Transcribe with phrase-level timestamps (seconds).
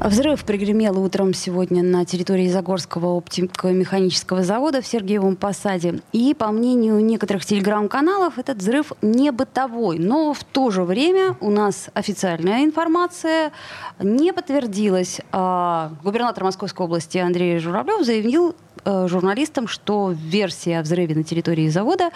[0.00, 6.00] Взрыв пригремел утром сегодня на территории Загорского оптико-механического завода в Сергеевом Посаде.
[6.12, 9.98] И, по мнению некоторых телеграм-каналов, этот взрыв не бытовой.
[9.98, 13.50] Но в то же время у нас официальная информация
[13.98, 15.20] не подтвердилась.
[15.32, 18.54] А губернатор Московской области Андрей Журавлев заявил
[19.08, 22.10] журналистам, что версия о взрыве на территории завода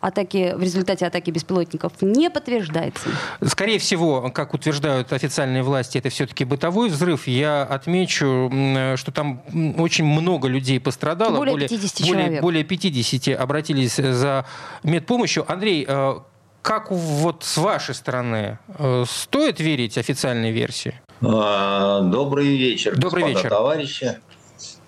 [0.00, 3.08] атаки, в результате атаки беспилотников не подтверждается.
[3.44, 7.26] Скорее всего, как утверждают официальные власти, это все-таки бытовой взрыв.
[7.26, 8.50] Я отмечу,
[8.96, 9.42] что там
[9.78, 11.36] очень много людей пострадало.
[11.36, 12.42] Более 50 более, человек.
[12.42, 14.44] Более 50 обратились за
[14.82, 15.50] медпомощью.
[15.50, 16.14] Андрей, э,
[16.62, 21.00] как вот с вашей стороны, э, стоит верить официальной версии?
[21.20, 23.50] А, добрый вечер, Добрый господа, вечер.
[23.50, 24.18] товарищи.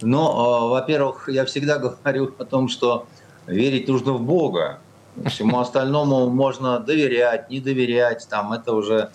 [0.02, 3.06] Но, э, во-первых, я всегда говорю о том, что
[3.46, 4.78] верить нужно в Бога.
[5.26, 8.26] Всему остальному можно доверять, не доверять.
[8.30, 9.10] Там это уже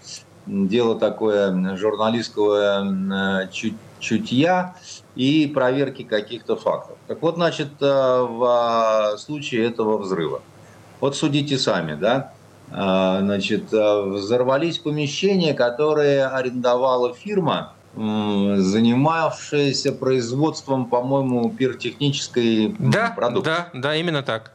[0.45, 4.75] дело такое журналистского э, чуть чутья
[5.15, 6.97] и проверки каких-то фактов.
[7.07, 10.41] Так вот, значит, э, в случае этого взрыва.
[10.99, 12.31] Вот судите сами, да?
[12.67, 23.51] Значит, взорвались помещения, которые арендовала фирма, занимавшаяся производством, по-моему, пиротехнической да, продукции.
[23.51, 24.51] Да, да, именно так.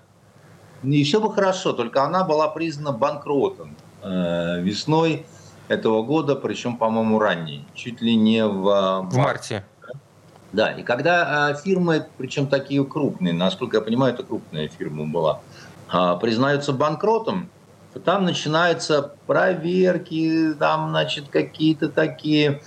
[0.82, 5.26] И все бы хорошо, только она была признана банкротом э, весной
[5.68, 9.64] этого года, причем, по-моему, ранней, чуть ли не в, в марте.
[10.52, 15.40] Да, и когда э, фирмы, причем такие крупные, насколько я понимаю, это крупная фирма была,
[15.92, 17.48] э, признаются банкротом,
[17.92, 22.62] то там начинаются проверки, там, значит, какие-то такие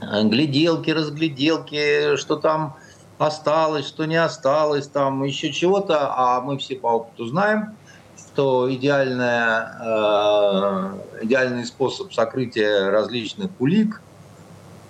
[0.00, 2.76] гляделки, разгляделки, что там
[3.18, 7.76] осталось, что не осталось, там еще чего-то, а мы все по опыту знаем,
[8.16, 14.00] что идеальная, э, идеальный способ сокрытия различных улик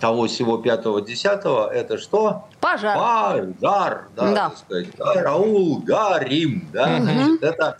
[0.00, 2.44] того всего пятого десятого это что?
[2.60, 2.96] Пожар.
[2.96, 4.34] Пожар, да, да.
[4.50, 4.88] так сказать.
[4.96, 7.02] Караул, горим, да, Угу.
[7.02, 7.78] значит, это,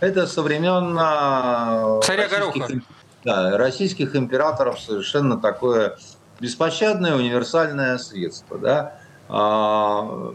[0.00, 2.82] это со времен э, Царя российских, Гороха.
[3.24, 5.96] да, российских императоров совершенно такое
[6.40, 8.58] беспощадное универсальное средство.
[8.58, 8.98] Да?
[9.28, 10.34] А,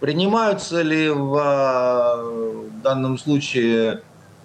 [0.00, 4.02] принимаются ли в, в данном случае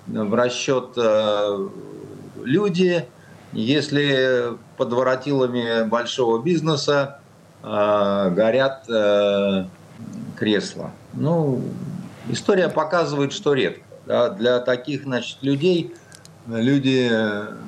[0.07, 1.69] в расчет а,
[2.44, 3.06] люди,
[3.53, 7.19] если под воротилами большого бизнеса
[7.63, 9.68] а, горят а,
[10.35, 10.91] кресла?
[11.13, 11.62] Ну,
[12.29, 13.84] история показывает, что редко.
[14.06, 14.29] Да?
[14.29, 15.95] Для таких значит, людей
[16.47, 17.12] люди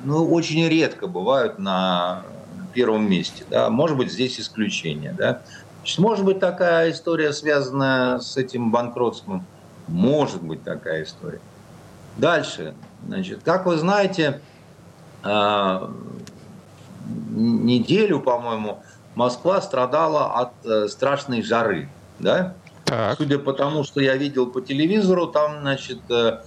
[0.04, 2.22] ну, очень редко бывают на
[2.70, 3.44] первом месте.
[3.50, 3.70] Да?
[3.70, 5.12] Может быть, здесь исключение.
[5.12, 5.42] Да?
[5.78, 9.44] Значит, может быть, такая история, связанная с этим банкротством.
[9.88, 11.40] Может быть, такая история.
[12.16, 12.74] Дальше.
[13.06, 14.40] Значит, как вы знаете,
[15.22, 15.90] а,
[17.30, 18.82] неделю, по-моему,
[19.14, 21.88] Москва страдала от э, страшной жары.
[22.18, 22.54] Да?
[22.84, 23.16] Так.
[23.18, 26.42] Судя по тому, что я видел по телевизору, там, значит, э,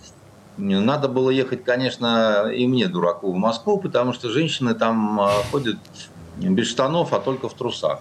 [0.58, 5.78] надо было ехать, конечно, и мне, дураку, в Москву, потому что женщины там э, ходят
[6.38, 8.00] без штанов, а только в трусах.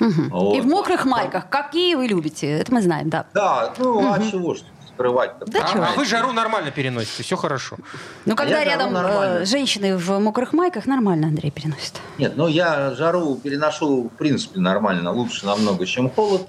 [0.00, 0.22] Угу.
[0.30, 0.56] Вот.
[0.56, 1.48] И в мокрых майках.
[1.48, 2.50] Какие вы любите?
[2.50, 3.26] Это мы знаем, да.
[3.34, 4.12] Да, ну Мгм.
[4.12, 4.58] а чего ж
[4.94, 5.46] скрывать-то?
[5.46, 5.84] Да а, чего?
[5.84, 7.76] а вы жару нормально переносите, все хорошо.
[8.24, 11.94] Ну, когда я рядом э, женщины в мокрых майках, нормально Андрей переносит.
[12.18, 16.48] Нет, ну я жару переношу, в принципе, нормально, лучше намного, чем холод.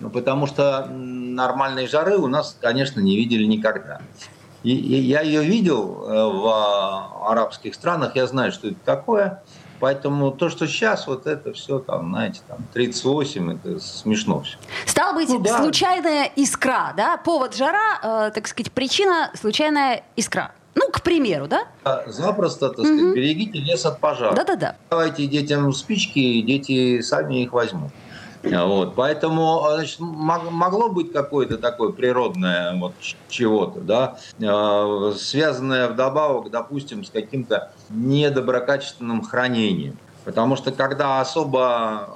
[0.00, 4.00] Ну, потому что нормальной жары у нас, конечно, не видели никогда.
[4.64, 9.42] И, и я ее видел э, в а, арабских странах, я знаю, что это такое.
[9.86, 14.56] Поэтому то, что сейчас, вот это все там, знаете, там 38, это смешно все.
[14.86, 15.58] Стало быть, Ну да.
[15.60, 17.16] случайная искра, да?
[17.16, 17.98] Повод жара,
[18.28, 20.52] э, так сказать, причина случайная искра.
[20.76, 21.64] Ну, к примеру, да?
[22.06, 23.14] Запросто, так сказать, Мгм.
[23.14, 24.36] берегите лес от пожара.
[24.36, 24.76] Да-да-да.
[24.88, 27.90] Давайте детям спички, дети сами их возьмут.
[28.42, 32.96] Вот, поэтому значит, мог- могло быть какое-то такое природное вот
[33.28, 39.98] чего-то, да, э, связанное вдобавок, допустим, с каким-то недоброкачественным хранением.
[40.24, 42.08] Потому что когда особо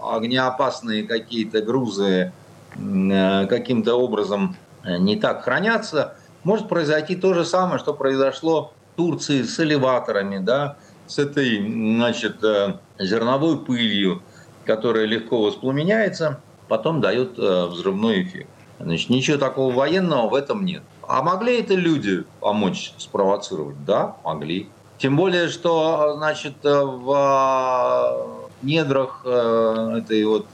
[0.00, 2.32] огнеопасные какие-то грузы
[2.76, 8.96] э, каким-то образом э, не так хранятся, может произойти то же самое, что произошло в
[8.96, 10.76] Турции с элеваторами, да,
[11.06, 11.58] с этой,
[11.96, 14.22] значит, э, зерновой пылью,
[14.68, 18.50] которая легко воспламеняется, потом дает э, взрывной эффект.
[18.78, 20.82] Значит, ничего такого военного в этом нет.
[21.08, 23.82] А могли это люди помочь спровоцировать?
[23.86, 24.68] Да, могли.
[24.98, 30.46] Тем более, что, значит, в недрах этой вот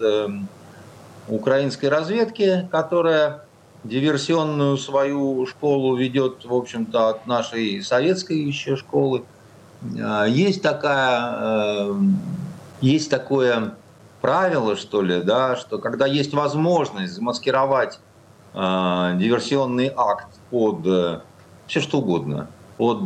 [1.28, 3.46] украинской разведки, которая
[3.82, 9.25] диверсионную свою школу ведет, в общем-то, от нашей советской еще школы.
[10.28, 11.94] Есть такая, э,
[12.81, 13.75] есть такое
[14.25, 17.99] правило, что ли, да, что когда есть возможность замаскировать
[18.55, 21.21] э, диверсионный акт под э,
[21.67, 22.49] все что угодно,
[22.79, 23.03] под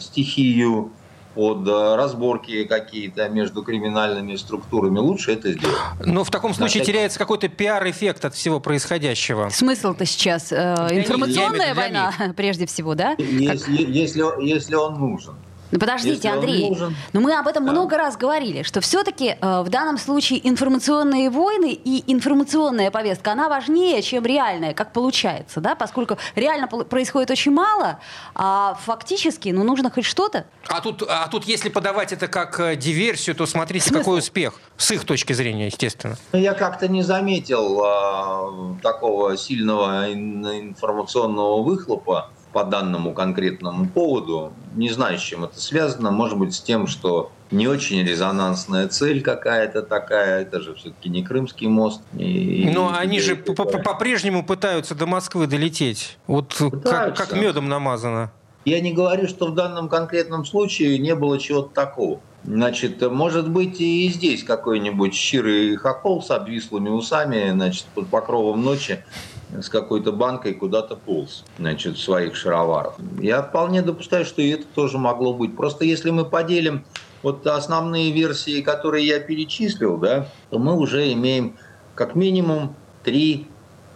[0.00, 0.90] стихию,
[1.34, 5.76] под э, разборки какие-то между криминальными структурами, лучше это сделать.
[6.04, 6.92] Но в таком случае всякий...
[6.92, 9.48] теряется какой-то пиар-эффект от всего происходящего.
[9.50, 10.56] Смысл-то сейчас э,
[10.90, 13.14] информационная война, прежде всего, да?
[13.18, 13.68] Если, как...
[13.68, 15.34] если, если он нужен.
[15.70, 16.96] Ну подождите, Если Андрей, нужен...
[17.12, 17.72] но мы об этом да.
[17.72, 23.48] много раз говорили, что все-таки э, в данном случае информационные войны и информационная повестка, она
[23.48, 28.00] важнее, чем реальная, как получается, да, поскольку реально происходит очень мало,
[28.34, 30.46] а фактически, ну, нужно хоть что-то.
[30.66, 34.00] А тут, а тут если подавать это как э, диверсию, то смотрите, Смысл?
[34.00, 36.16] какой успех, с их точки зрения, естественно.
[36.32, 44.52] Ну, я как-то не заметил э, такого сильного информационного выхлопа по данному конкретному поводу.
[44.74, 46.10] Не знаю, с чем это связано.
[46.10, 50.42] Может быть, с тем, что не очень резонансная цель какая-то такая.
[50.42, 52.02] Это же все-таки не Крымский мост.
[52.16, 56.18] И, Но они и, же по-прежнему пытаются до Москвы долететь.
[56.26, 58.32] Вот как, как медом намазано.
[58.64, 62.20] Я не говорю, что в данном конкретном случае не было чего-то такого.
[62.44, 69.04] Значит, может быть и здесь какой-нибудь щирый хохол с обвислыми усами, значит, под покровом ночи
[69.58, 72.94] с какой-то банкой куда-то полз, значит, своих шароварах.
[73.20, 75.56] Я вполне допускаю, что и это тоже могло быть.
[75.56, 76.84] Просто если мы поделим
[77.22, 81.56] вот основные версии, которые я перечислил, да, то мы уже имеем
[81.94, 83.48] как минимум три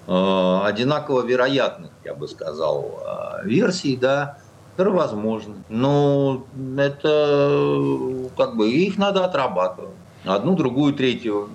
[0.07, 3.01] э, одинаково вероятных, я бы сказал,
[3.43, 4.39] э, версий, да,
[4.73, 5.55] которые возможны.
[5.69, 6.45] Но
[6.77, 9.95] это как бы их надо отрабатывать.
[10.25, 11.49] Одну, другую, третью.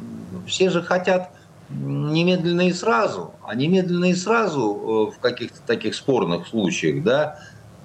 [0.47, 1.31] Все же хотят
[1.69, 7.39] немедленно и сразу, а немедленно и сразу э, в каких-то таких спорных случаях, да,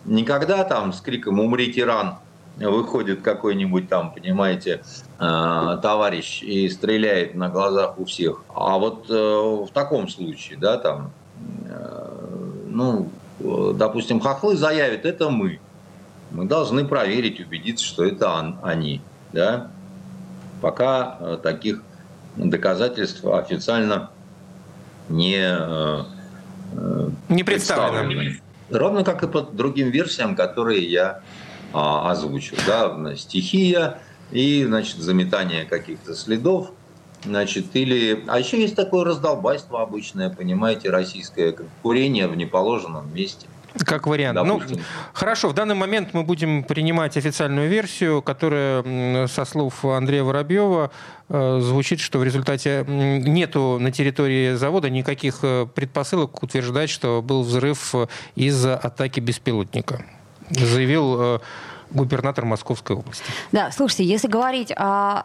[0.04, 2.16] никогда там с криком «Умри, тиран!»
[2.56, 4.82] выходит какой-нибудь там, понимаете,
[5.18, 8.44] э, товарищ и стреляет на глазах у всех.
[8.54, 11.10] А вот э, в таком случае, да, там,
[12.68, 13.10] ну,
[13.40, 15.60] допустим, хохлы заявят, это мы.
[16.30, 19.00] Мы должны проверить, убедиться, что это они,
[19.32, 19.70] да.
[20.60, 21.82] Пока таких
[22.36, 24.10] доказательств официально
[25.08, 26.02] не, э,
[26.72, 28.40] э, не представлены.
[28.70, 31.20] Ровно как и по другим версиям, которые я
[31.72, 32.56] а, озвучил.
[32.66, 33.98] Да, стихия
[34.30, 36.70] и значит, заметание каких-то следов.
[37.24, 38.22] Значит, или...
[38.26, 43.46] А еще есть такое раздолбайство обычное, понимаете, российское, курение в неположенном месте.
[43.80, 44.38] Как вариант.
[44.44, 44.76] Ну, Допустим.
[44.78, 44.82] Ну,
[45.12, 50.90] хорошо, в данный момент мы будем принимать официальную версию, которая, со слов Андрея Воробьева,
[51.28, 57.42] э, звучит, что в результате нету на территории завода никаких э, предпосылок утверждать, что был
[57.42, 57.94] взрыв
[58.36, 60.04] из-за атаки беспилотника.
[60.50, 61.38] Заявил э,
[61.94, 63.24] губернатор Московской области.
[63.52, 65.24] Да, слушайте, если говорить о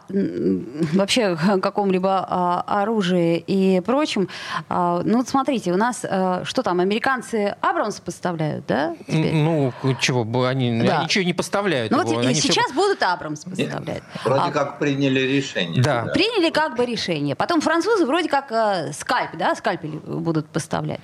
[0.94, 4.28] вообще каком-либо а, оружии и прочем,
[4.68, 8.94] а, ну, смотрите, у нас а, что там, американцы Абрамс поставляют, да?
[9.06, 9.34] Теперь?
[9.34, 10.96] Ну, чего, они, да.
[10.96, 11.90] они ничего не поставляют.
[11.90, 12.74] Ну, вот сейчас все...
[12.74, 14.02] будут Абрамс поставлять.
[14.24, 15.82] Вроде а, как приняли решение.
[15.82, 16.04] Да.
[16.04, 16.12] да.
[16.12, 17.34] Приняли как бы решение.
[17.34, 21.00] Потом французы вроде как э, скальп, да, скальпель будут поставлять.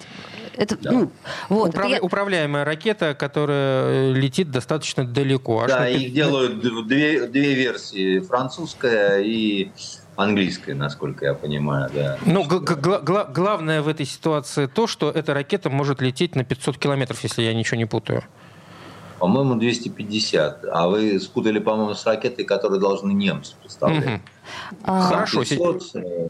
[0.57, 0.91] Это, да.
[0.91, 1.11] ну,
[1.49, 1.97] вот, Управля...
[1.97, 2.07] это я...
[2.07, 9.71] Управляемая ракета, которая летит достаточно далеко аж да, их делают две, две версии, французская и
[10.17, 12.19] английская, насколько я понимаю, да.
[12.25, 17.43] Ну, главное в этой ситуации то, что эта ракета может лететь на 500 километров, если
[17.43, 18.25] я ничего не путаю.
[19.19, 20.65] По-моему, 250.
[20.71, 24.21] А вы спутали, по-моему, с ракетой, которую должны немцы поставлять.
[24.85, 24.93] Угу.
[24.93, 25.41] Хорошо.
[25.41, 25.83] 500...
[25.95, 26.29] Э,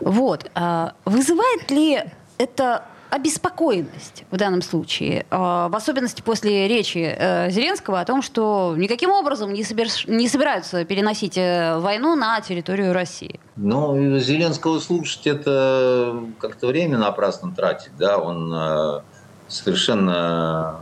[0.00, 0.50] вот.
[0.54, 2.00] А вызывает ли
[2.38, 8.74] это обеспокоенность в данном случае, а, в особенности после речи э, Зеленского о том, что
[8.76, 9.88] никаким образом не, собер...
[10.06, 13.40] не собираются переносить э, войну на территорию России.
[13.56, 19.00] Ну, Зеленского слушать это как-то время напрасно тратить, да, он э,
[19.48, 20.80] совершенно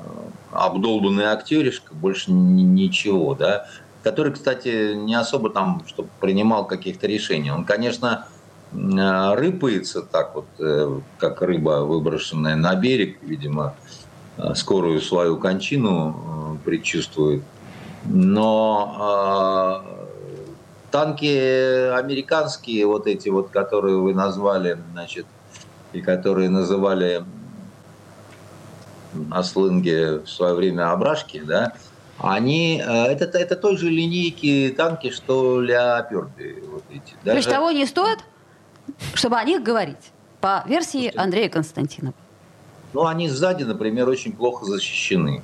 [0.53, 3.67] обдолбанный актеришка, больше ничего, да,
[4.03, 7.51] который, кстати, не особо там, чтобы принимал каких-то решений.
[7.51, 8.38] Он, конечно, Э,
[8.73, 13.75] рыпается так вот, э, как рыба, выброшенная на берег, видимо,
[14.37, 17.43] э, скорую свою кончину предчувствует.
[18.05, 19.85] Но
[20.91, 25.27] танки американские, вот эти вот, которые вы назвали, значит,
[25.93, 27.25] и которые называли
[29.13, 31.73] на сленге в свое время ображки, да,
[32.19, 36.65] они, э, это, это той же линейки танки, что леоперды.
[36.71, 37.15] Вот эти.
[37.23, 37.31] Даже...
[37.31, 38.19] То есть того не стоит,
[39.15, 42.15] чтобы о них говорить, по версии Андрея Константинова.
[42.93, 45.43] Ну, они сзади, например, очень плохо защищены.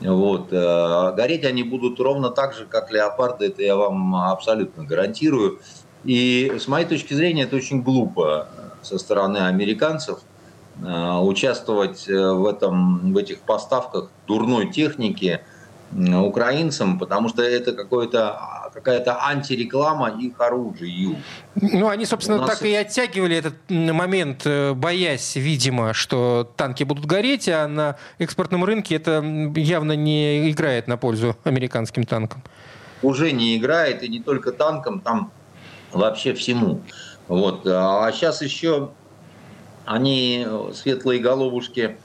[0.00, 0.52] Вот.
[0.52, 5.60] Э, гореть они будут ровно так же, как леопарды, это я вам абсолютно гарантирую.
[6.04, 8.48] И с моей точки зрения это очень глупо
[8.82, 10.20] со стороны американцев
[10.82, 15.40] э, участвовать в, этом, в этих поставках дурной техники
[15.92, 21.16] украинцам, потому что это какое-то какая-то антиреклама их оружию.
[21.54, 22.50] Ну, они, собственно, нас...
[22.50, 28.64] так и оттягивали этот момент, э, боясь, видимо, что танки будут гореть, а на экспортном
[28.64, 29.22] рынке это
[29.56, 32.42] явно не играет на пользу американским танкам.
[33.02, 35.32] Уже не играет, и не только танкам, там
[35.92, 36.82] вообще всему.
[37.28, 37.66] Вот.
[37.66, 38.90] А сейчас еще
[39.86, 41.96] они, светлые головушки,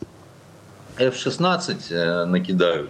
[0.97, 2.89] F-16 э, накидают.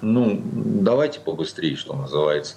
[0.00, 2.54] Ну, давайте побыстрее, что называется.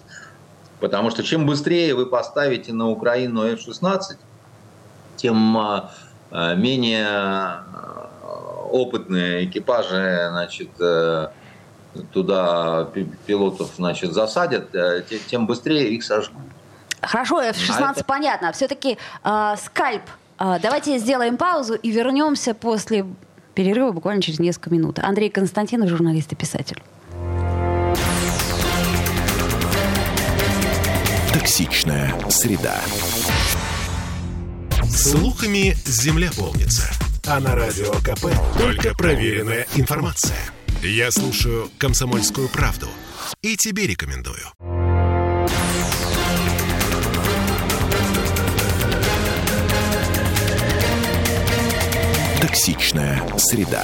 [0.84, 4.18] Потому что чем быстрее вы поставите на Украину F-16,
[5.16, 5.92] тем а,
[6.30, 11.30] а, менее а, опытные экипажи значит, э,
[12.12, 12.90] туда
[13.26, 16.44] пилотов значит, засадят, э, тем быстрее их сожгут.
[17.00, 18.04] Хорошо, F-16 а это...
[18.04, 18.52] понятно.
[18.52, 20.04] Все-таки э, скальп.
[20.38, 23.06] Э, давайте сделаем паузу и вернемся после
[23.56, 25.00] перерыва буквально через несколько минут.
[25.00, 26.84] Андрей Константинов, журналист и писатель.
[31.34, 32.80] Токсичная среда.
[34.90, 36.90] Слухами земля полнится.
[37.26, 40.38] А на радио КП только проверенная информация.
[40.82, 42.88] Я слушаю «Комсомольскую правду»
[43.42, 44.44] и тебе рекомендую.
[52.42, 53.84] Токсичная среда.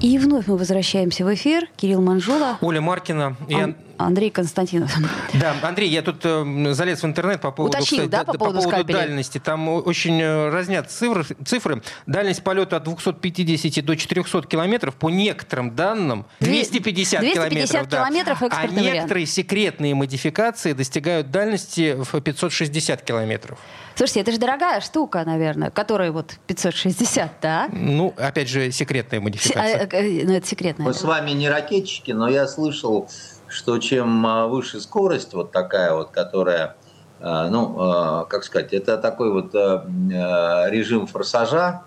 [0.00, 1.66] И вновь мы возвращаемся в эфир.
[1.76, 2.58] Кирилл Манжула.
[2.60, 3.36] Оля Маркина.
[3.52, 4.94] Ан- Андрей Константинов.
[5.34, 8.52] Да, Андрей, я тут э, залез в интернет по поводу, Уточнил, кстати, да, по, по
[8.52, 9.38] поводу, дальности.
[9.38, 11.82] Там очень э, разнят цифры, цифры.
[12.06, 14.94] Дальность полета от 250 до 400 километров.
[14.94, 17.90] По некоторым данным 250, 250 километров.
[17.90, 18.60] километров да.
[18.60, 19.30] А некоторые вариант.
[19.30, 23.58] секретные модификации достигают дальности в 560 километров.
[23.96, 27.68] Слушайте, это же дорогая штука, наверное, которая вот 560, да?
[27.72, 29.88] Ну, опять же, секретная модификация.
[29.90, 30.86] А, э, ну, это секретная.
[30.86, 33.08] Мы с вами не ракетчики, но я слышал,
[33.54, 36.76] что чем а, выше скорость, вот такая вот, которая,
[37.20, 41.82] а, ну, как сказать, это такой вот режим форсажа,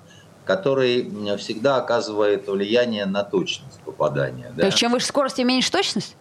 [0.45, 4.51] который всегда оказывает влияние на точность попадания.
[4.55, 4.61] Да?
[4.61, 6.15] То есть чем выше скорость, тем меньше точность?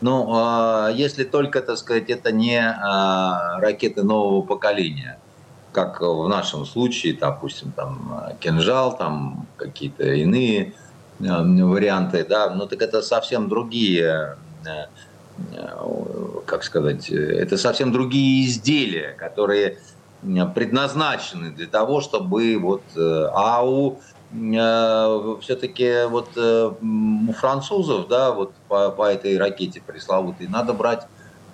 [0.00, 5.18] Ну, а, если только, так сказать, это не а, ракеты нового поколения,
[5.72, 10.89] как в нашем случае, допустим, там кинжал, там какие-то иные а,
[11.20, 14.36] варианты, да, ну так это совсем другие,
[16.46, 19.78] как сказать, это совсем другие изделия, которые
[20.54, 24.00] предназначены для того, чтобы вот, а у
[24.32, 31.06] Э, все-таки вот э, у французов, да, вот по, по этой ракете пресловутой, надо брать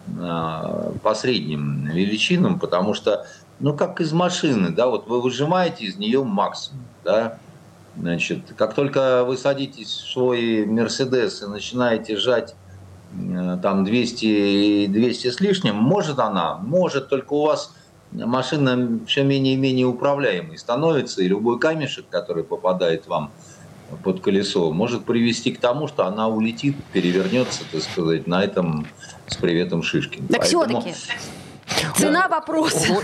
[0.09, 3.27] э, по средним величинам, потому что,
[3.61, 7.39] ну, как из машины, да, вот вы выжимаете из нее максимум, да,
[7.99, 12.55] значит, как только вы садитесь в свой Мерседес и начинаете жать
[13.63, 17.73] там 200, 200 с лишним, может она, может, только у вас
[18.13, 23.31] машина все менее и менее управляемой становится, и любой камешек, который попадает вам
[24.03, 28.87] под колесо, может привести к тому, что она улетит, перевернется, так сказать, на этом
[29.29, 30.27] с приветом Шишкин.
[30.29, 30.81] Так Поэтому...
[30.81, 30.95] все-таки
[31.97, 32.99] Цена вопроса.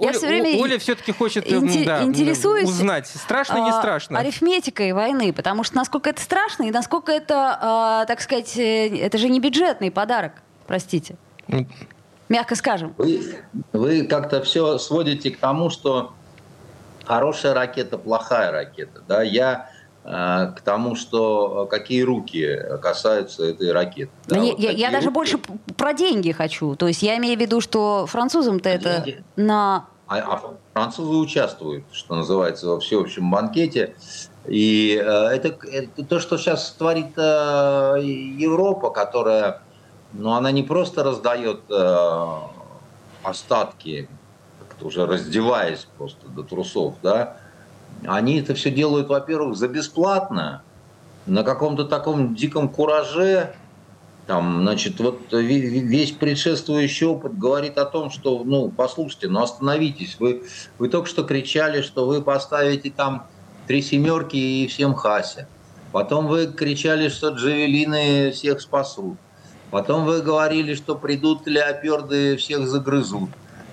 [0.00, 4.18] Я все время Оля все-таки хочет интересуюсь узнать, страшно не а, страшно.
[4.18, 9.18] Арифметикой войны, потому что насколько это страшно и насколько это, а, так сказать, э, это
[9.18, 10.32] же не бюджетный подарок,
[10.66, 11.16] простите.
[11.46, 11.66] Ну,
[12.28, 12.94] мягко скажем.
[12.98, 13.22] Вы,
[13.72, 16.12] вы как-то все сводите к тому, что
[17.04, 19.02] хорошая ракета, плохая ракета.
[19.08, 19.22] Да?
[19.22, 19.70] Я
[20.10, 24.10] к тому, что какие руки касаются этой ракеты.
[24.26, 25.38] Да, да вот я я даже больше
[25.76, 26.76] про деньги хочу.
[26.76, 29.04] То есть я имею в виду, что французам-то это
[29.36, 29.86] на...
[30.06, 33.96] А, а французы участвуют, что называется, во всеобщем банкете.
[34.46, 39.60] И э, это, это то, что сейчас творит э, Европа, которая
[40.12, 42.36] но она не просто раздает э,
[43.22, 44.08] остатки,
[44.80, 47.36] уже раздеваясь просто до трусов, да,
[48.04, 50.62] они это все делают, во-первых, за бесплатно,
[51.26, 53.54] на каком-то таком диком кураже,
[54.26, 60.42] там, значит, вот весь предшествующий опыт говорит о том, что, ну, послушайте, ну остановитесь, вы,
[60.78, 63.26] вы только что кричали, что вы поставите там
[63.66, 65.48] три семерки и всем хася.
[65.92, 69.16] Потом вы кричали, что джавелины всех спасут.
[69.70, 73.30] Потом вы говорили, что придут леоперды всех загрызут.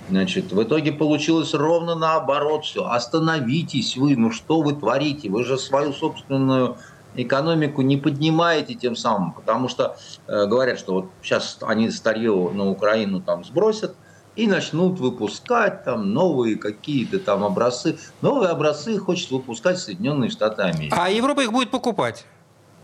[0.09, 2.85] Значит, в итоге получилось ровно наоборот все.
[2.85, 5.29] Остановитесь вы, ну что вы творите?
[5.29, 6.77] Вы же свою собственную
[7.15, 9.97] экономику не поднимаете тем самым, потому что
[10.27, 13.95] э, говорят, что вот сейчас они старье на Украину там сбросят
[14.35, 17.97] и начнут выпускать там новые какие-то там образцы.
[18.21, 20.93] Новые образцы хочет выпускать Соединенные Штаты Америки.
[20.95, 22.25] А Европа их будет покупать?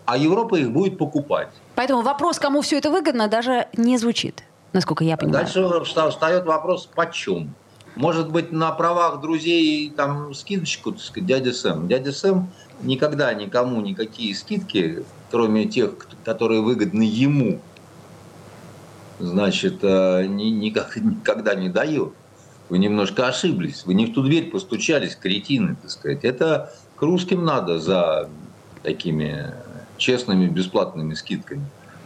[0.05, 1.49] А Европа их будет покупать.
[1.75, 5.45] Поэтому вопрос, кому все это выгодно, даже не звучит, насколько я понимаю.
[5.45, 7.53] Дальше встает вопрос, почем?
[7.95, 11.87] Может быть, на правах друзей там скидочку, так сказать, дядя Сэм.
[11.87, 12.49] Дядя Сэм
[12.81, 15.91] никогда никому никакие скидки, кроме тех,
[16.23, 17.59] которые выгодны ему,
[19.19, 22.13] значит, э, никак, никогда не дает.
[22.69, 26.23] Вы немножко ошиблись, вы не в ту дверь постучались, кретины, так сказать.
[26.23, 28.29] Это к русским надо за
[28.83, 29.53] такими
[29.97, 31.65] честными бесплатными скидками.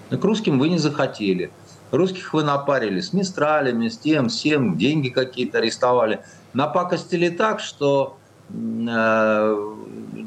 [0.10, 1.52] Но к русским вы не захотели.
[1.92, 6.22] Русских вы напарили с мистралями, с тем, с тем, деньги какие-то арестовали.
[6.54, 8.18] Напакостили так, что...
[8.50, 9.76] Э,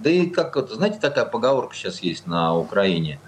[0.03, 3.21] да и как это, знаете, такая поговорка сейчас есть на Украине,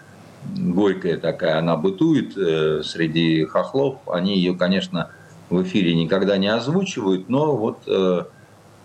[0.45, 3.99] горькая такая, она бытует э, среди хохлов.
[4.07, 5.11] Они ее, конечно,
[5.49, 8.25] в эфире никогда не озвучивают, но вот э,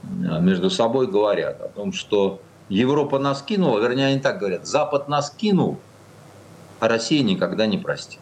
[0.03, 5.29] между собой говорят о том, что Европа нас кинула, вернее, они так говорят, Запад нас
[5.29, 5.79] кинул,
[6.79, 8.19] а Россия никогда не простит.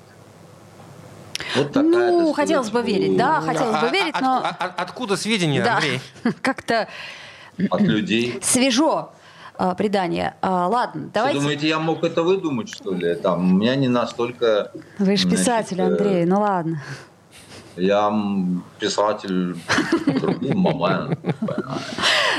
[1.55, 4.37] Вот такая ну, хотелось бы верить, да, хотелось бы а, верить, но...
[4.37, 5.75] От, от, откуда сведения, да.
[5.75, 5.99] Андрей?
[6.41, 6.87] Как-то...
[7.69, 8.39] От людей.
[8.41, 9.11] Свежо
[9.77, 10.35] предание.
[10.41, 11.37] А, ладно, давайте...
[11.37, 13.15] Вы думаете, я мог это выдумать, что ли?
[13.15, 14.71] Там, у меня не настолько...
[14.97, 16.83] Вы же писатель, значит, э, Андрей, ну ладно.
[17.75, 18.13] Я
[18.79, 19.55] писатель
[20.19, 21.17] другим моментом.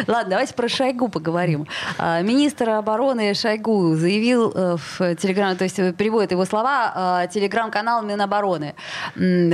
[0.07, 1.67] Ладно, давайте про Шойгу поговорим.
[1.99, 8.03] А, министр обороны Шойгу заявил э, в телеграм, то есть переводит его слова, э, телеграм-канал
[8.03, 8.75] Минобороны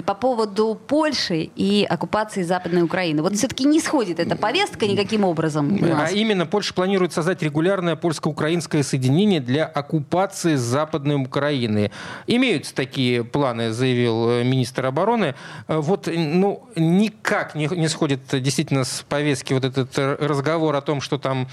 [0.04, 3.22] по поводу Польши и оккупации Западной Украины.
[3.22, 5.78] Вот все-таки не сходит эта повестка никаким образом.
[5.82, 11.90] А именно Польша планирует создать регулярное польско-украинское соединение для оккупации Западной Украины.
[12.26, 15.34] Имеются такие планы, заявил э, министр обороны.
[15.68, 19.98] Вот ну, никак не, не сходит действительно с повестки вот этот
[20.30, 21.48] разговор о том, что там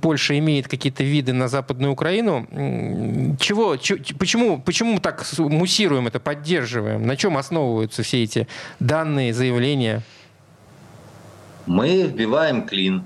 [0.00, 2.46] Польша имеет какие-то виды на Западную Украину.
[3.40, 7.06] Чего, ч, почему, почему мы так муссируем это, поддерживаем?
[7.06, 8.46] На чем основываются все эти
[8.80, 10.02] данные, заявления?
[11.66, 13.04] Мы вбиваем клин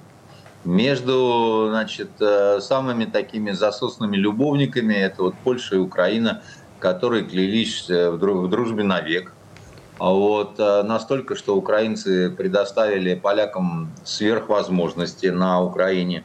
[0.65, 6.43] между значит, э, самыми такими засосными любовниками, это вот Польша и Украина,
[6.79, 9.33] которые клялись э, в дружбе навек.
[10.01, 16.25] А вот э, настолько, что украинцы предоставили полякам сверхвозможности на Украине.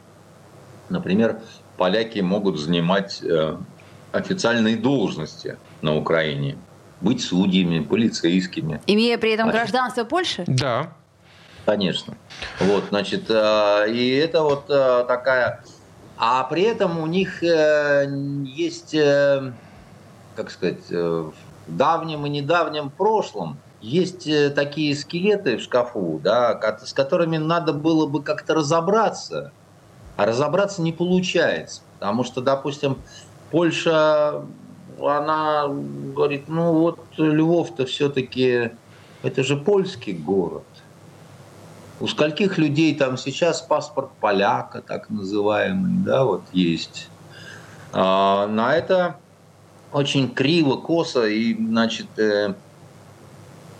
[0.88, 1.40] Например,
[1.76, 3.54] поляки могут занимать э,
[4.12, 6.56] официальные должности на Украине,
[7.02, 8.80] быть судьями, полицейскими.
[8.86, 10.44] Имея при этом гражданство Польши?
[10.46, 10.94] Да.
[11.66, 12.16] Конечно.
[12.60, 15.62] Вот, значит, э, и это вот такая...
[16.16, 18.96] А при этом у них есть,
[20.34, 21.34] как сказать, в
[21.66, 28.06] давнем и недавнем прошлом есть э, такие скелеты в шкафу, да, с которыми надо было
[28.06, 29.52] бы как-то разобраться,
[30.16, 32.98] а разобраться не получается, потому что, допустим,
[33.50, 34.42] Польша,
[35.00, 38.72] она говорит, ну вот Львов-то все-таки,
[39.22, 40.64] это же польский город.
[42.00, 47.08] У скольких людей там сейчас паспорт поляка, так называемый, да, вот есть.
[47.92, 49.16] А, на это
[49.92, 52.54] очень криво, косо, и, значит, э,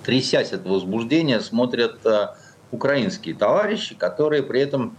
[0.06, 2.28] трясясь от возбуждения, смотрят э,
[2.70, 4.96] украинские товарищи, которые при этом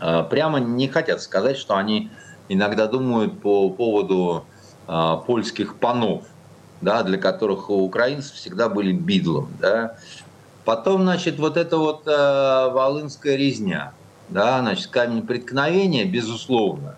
[0.00, 2.10] э, прямо не хотят сказать, что они
[2.48, 4.44] иногда думают по поводу
[4.86, 6.22] э, польских панов,
[6.80, 9.48] да, для которых у украинцев всегда были бидлом.
[9.58, 9.96] Да.
[10.64, 13.94] Потом, значит, вот эта вот э, волынская резня,
[14.28, 16.94] да, значит, камень преткновения, безусловно,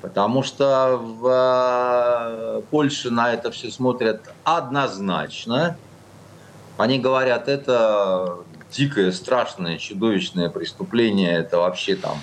[0.00, 5.76] потому что в э, Польше на это все смотрят однозначно,
[6.76, 8.38] они говорят, это
[8.70, 12.18] дикое, страшное, чудовищное преступление, это вообще там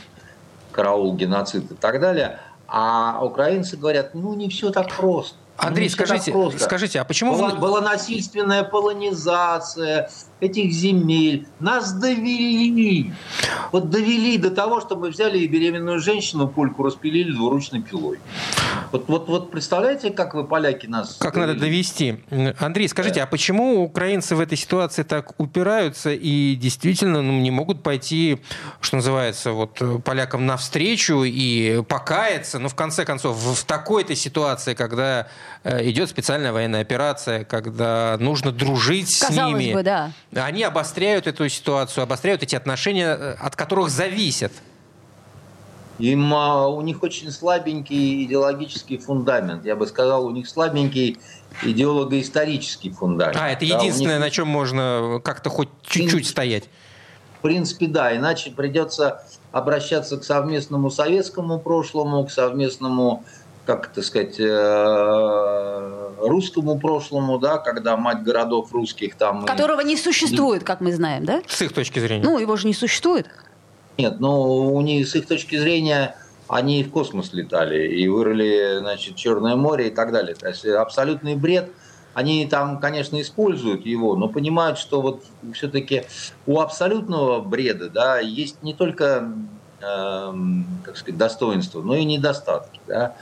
[0.72, 2.40] караул, геноцид и так далее.
[2.68, 5.36] А украинцы говорят, ну не все так просто.
[5.56, 7.58] Андрей, скажите, скажите, а почему была, вы...
[7.60, 11.48] была насильственная полонизация этих земель?
[11.60, 13.14] Нас довели.
[13.72, 18.20] Вот довели до того, что мы взяли и беременную женщину пульку распилили двуручной пилой.
[18.94, 21.16] Вот, вот, вот представляете, как вы, поляки, нас...
[21.16, 22.24] Как надо довести.
[22.60, 23.24] Андрей, скажите, да.
[23.24, 28.40] а почему украинцы в этой ситуации так упираются и действительно ну, не могут пойти,
[28.82, 32.60] что называется, вот полякам навстречу и покаяться?
[32.60, 35.28] Ну, в конце концов, в такой-то ситуации, когда
[35.64, 40.12] э, идет специальная военная операция, когда нужно дружить Казалось с ними, бы, да.
[40.36, 44.52] они обостряют эту ситуацию, обостряют эти отношения, э, от которых зависят
[46.00, 49.66] им, у них очень слабенький идеологический фундамент.
[49.66, 51.20] Я бы сказал, у них слабенький
[51.62, 53.38] идеолого-исторический фундамент.
[53.40, 54.26] А, это единственное, них...
[54.26, 56.70] на чем можно как-то хоть чуть-чуть стоять.
[57.40, 58.16] В принципе, да.
[58.16, 63.24] Иначе придется обращаться к совместному советскому прошлому, к совместному,
[63.66, 69.46] как это сказать, э, русскому прошлому, да, когда мать городов русских там...
[69.46, 69.86] Которого и...
[69.86, 71.42] не существует, как мы знаем, да?
[71.48, 72.24] С их точки зрения.
[72.24, 73.28] Ну, его же не существует.
[73.98, 76.16] Нет, но у них с их точки зрения
[76.48, 80.36] они в космос летали, и вырыли, значит, Черное море и так далее.
[80.36, 81.72] То есть абсолютный бред.
[82.14, 86.04] Они там, конечно, используют его, но понимают, что вот все-таки
[86.46, 89.34] у абсолютного бреда, да, есть не только,
[89.82, 90.34] э,
[90.84, 93.16] как сказать, достоинства, но и недостатки, да.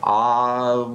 [0.00, 0.88] А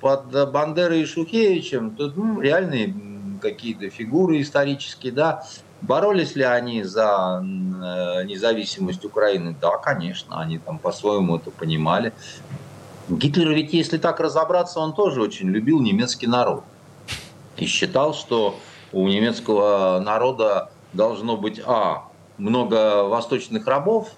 [0.00, 2.94] под Бандерой и Шухевичем тут ну, реальные
[3.40, 5.46] какие-то фигуры исторические, да,
[5.80, 9.54] Боролись ли они за э, независимость Украины?
[9.60, 12.12] Да, конечно, они там по-своему это понимали.
[13.08, 16.64] Гитлер ведь, если так разобраться, он тоже очень любил немецкий народ.
[17.56, 18.56] И считал, что
[18.92, 24.10] у немецкого народа должно быть, а, много восточных рабов,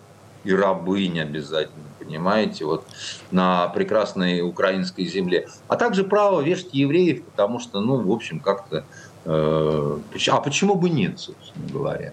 [0.45, 2.87] и рабынь обязательно, понимаете, вот
[3.31, 8.85] на прекрасной украинской земле, а также право вешать евреев, потому что, ну, в общем, как-то
[9.27, 12.13] а почему бы нет, собственно говоря?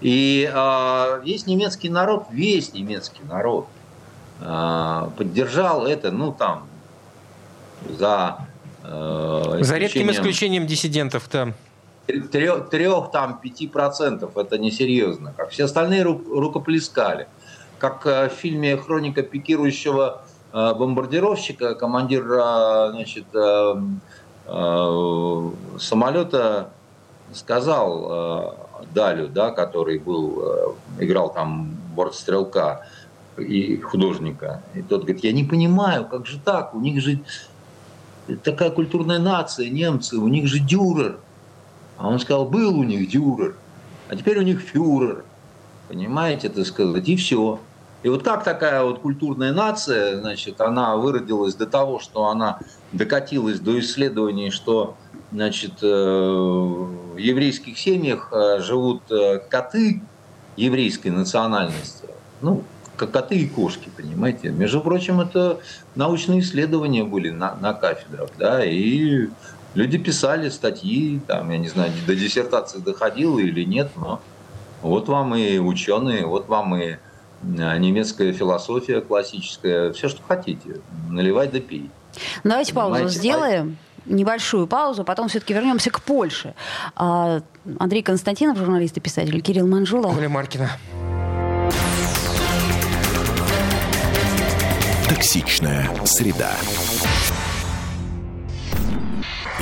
[0.00, 3.66] И э, весь немецкий народ, весь немецкий народ
[4.40, 6.68] э, поддержал это, ну там,
[7.98, 8.46] за...
[8.84, 11.52] Э, за редким исключением диссидентов, да.
[12.06, 15.34] Трех, трех там, пяти процентов, это несерьезно.
[15.36, 17.26] Как все остальные ру, рукоплескали.
[17.78, 20.22] Как э, в фильме «Хроника пикирующего
[20.52, 22.24] э, бомбардировщика» командир
[22.92, 23.74] значит, Э,
[24.48, 26.70] самолета
[27.32, 28.52] сказал э,
[28.94, 32.86] Далю, да, который был, э, играл там бортстрелка
[33.36, 34.62] и художника.
[34.74, 36.74] И тот говорит, я не понимаю, как же так?
[36.74, 37.20] У них же
[38.42, 41.18] такая культурная нация, немцы, у них же дюрер.
[41.96, 43.56] А он сказал, был у них дюрер,
[44.08, 45.24] а теперь у них фюрер.
[45.88, 47.60] Понимаете, так сказать, и все.
[48.02, 52.60] И вот как такая вот культурная нация, значит, она выродилась до того, что она
[52.92, 54.96] докатилась до исследований, что
[55.32, 60.00] значит, э, в еврейских семьях э, живут э, коты
[60.56, 62.08] еврейской национальности.
[62.40, 62.62] Ну,
[62.96, 64.50] как коты и кошки, понимаете.
[64.50, 65.60] Между прочим, это
[65.94, 69.28] научные исследования были на, на кафедрах, да, и
[69.74, 74.20] люди писали статьи, там, я не знаю, до диссертации доходило или нет, но
[74.82, 76.96] вот вам и ученые, вот вам и
[77.42, 81.90] немецкая философия классическая, все, что хотите, наливай да пей.
[82.44, 83.18] Давайте паузу Понимаете?
[83.18, 86.54] сделаем небольшую паузу, потом все-таки вернемся к Польше.
[86.96, 87.42] А,
[87.78, 90.08] Андрей Константинов, журналист и писатель, Кирилл Манжула.
[90.08, 90.70] Оля Маркина.
[95.08, 96.52] Токсичная среда.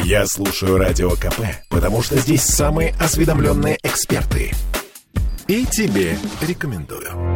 [0.05, 4.53] Я слушаю Радио КП, потому что здесь самые осведомленные эксперты.
[5.49, 7.36] И тебе рекомендую.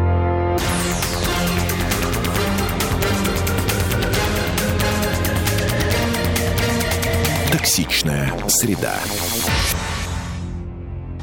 [7.50, 9.00] Токсичная среда.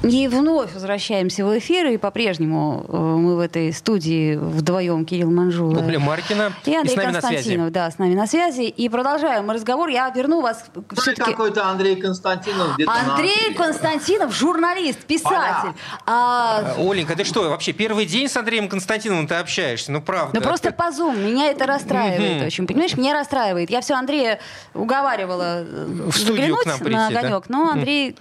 [0.04, 5.80] И вновь возвращаемся в эфир, и по-прежнему э, мы в этой студии вдвоем, Кирилл Манжула.
[5.80, 6.54] Оля Маркина.
[6.66, 8.64] И Андрей и Константинов, да, с нами на связи.
[8.64, 9.90] И продолжаем разговор.
[9.90, 10.66] Я верну вас
[10.98, 11.32] все-таки...
[11.32, 12.78] какой-то Андрей Константинов.
[12.86, 15.74] Андрей Константинов, журналист, писатель.
[16.06, 16.76] А...
[16.78, 19.92] Оленька, ты что, вообще первый день с Андреем Константиновым ты общаешься?
[19.92, 20.40] Ну, правда.
[20.40, 21.18] Ну, просто по Zoom.
[21.18, 22.68] Меня это расстраивает очень.
[22.68, 23.70] Понимаешь, меня расстраивает.
[23.70, 24.40] Я все Андрея
[24.74, 27.58] уговаривала в студию к нам прийти, на огонек, да?
[27.58, 28.16] но Андрей...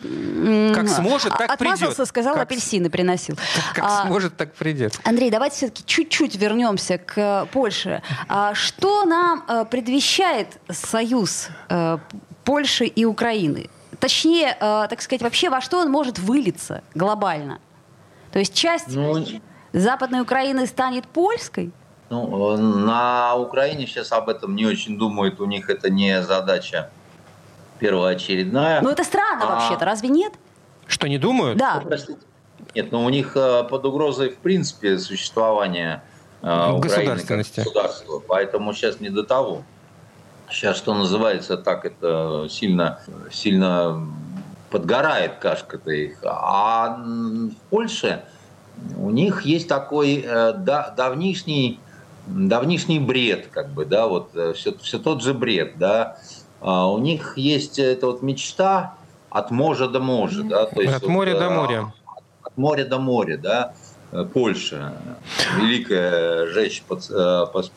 [0.75, 3.37] Как сможет, так придет отмазался, сказал, как, апельсины приносил.
[3.75, 4.99] Как, а, сможет, так придет.
[5.05, 8.03] Андрей, давайте все-таки чуть-чуть вернемся к Польше.
[8.29, 12.01] А, что нам а, предвещает союз а,
[12.45, 13.69] Польши и Украины?
[13.99, 17.61] Точнее, а, так сказать, вообще во что он может вылиться глобально?
[18.33, 19.25] То есть часть ну,
[19.73, 21.73] Западной Украины станет польской?
[22.09, 26.91] Ну, на Украине сейчас об этом не очень думают, у них это не задача
[27.79, 28.81] первоочередная.
[28.81, 29.47] Ну это странно а...
[29.55, 30.33] вообще-то, разве нет?
[30.87, 31.59] Что, не думают?
[31.59, 31.83] Да.
[32.75, 36.03] Нет, но у них э, под угрозой, в принципе, существования
[36.43, 37.61] э, государственности.
[37.61, 38.23] государства.
[38.27, 39.63] Поэтому сейчас не до того.
[40.51, 43.01] сейчас, что называется, так это сильно,
[43.33, 44.07] сильно
[44.71, 46.19] подгорает кашка-то их.
[46.25, 48.25] А в Польше
[48.97, 51.81] у них есть такой э, да, давнишний,
[52.27, 56.19] давнишний бред, как бы, да, вот все, э, все тот же бред, да.
[56.61, 58.95] А у них есть эта вот мечта
[59.31, 61.93] от моря до моря, да, то есть от моря вот, до моря.
[62.43, 63.75] От моря до моря, да.
[64.33, 64.93] Польша,
[65.61, 66.83] великая Жечь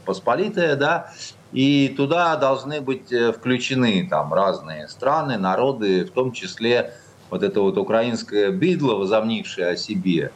[0.05, 1.11] Посполитая, да,
[1.51, 6.93] и туда должны быть э, включены там разные страны, народы, в том числе
[7.29, 10.31] вот это вот украинское бидло, возомнившее о себе.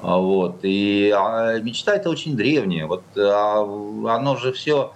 [0.00, 0.58] А, вот.
[0.62, 2.86] И а, мечта это очень древняя.
[2.86, 3.62] Вот а,
[4.14, 4.92] оно же все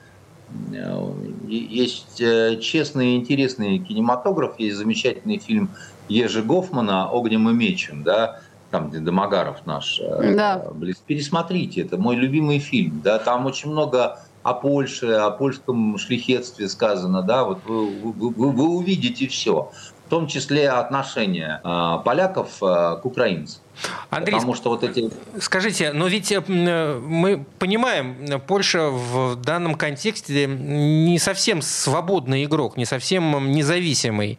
[0.72, 1.12] э,
[1.48, 5.70] есть э, честный и интересный кинематограф, есть замечательный фильм
[6.08, 10.00] Ежи Гофмана «Огнем и мечем», да, там, где Домогаров наш.
[10.00, 10.66] Да.
[11.06, 13.00] Пересмотрите, это мой любимый фильм.
[13.02, 18.68] Да, там очень много о Польше, о польском шлихетстве сказано, да, вот вы, вы, вы
[18.68, 19.72] увидите все,
[20.06, 23.60] в том числе отношение э, поляков э, к украинцам.
[24.08, 25.10] Андрей, Потому что вот эти...
[25.40, 32.84] скажите, но ведь э, мы понимаем, Польша в данном контексте не совсем свободный игрок, не
[32.84, 34.38] совсем независимый.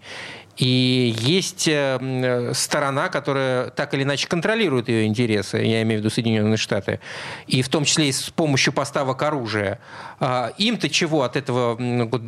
[0.58, 6.10] И есть э, сторона, которая так или иначе контролирует ее интересы, я имею в виду
[6.10, 7.00] Соединенные Штаты,
[7.46, 9.80] и в том числе и с помощью поставок оружия.
[10.20, 11.78] А, им-то чего от этого?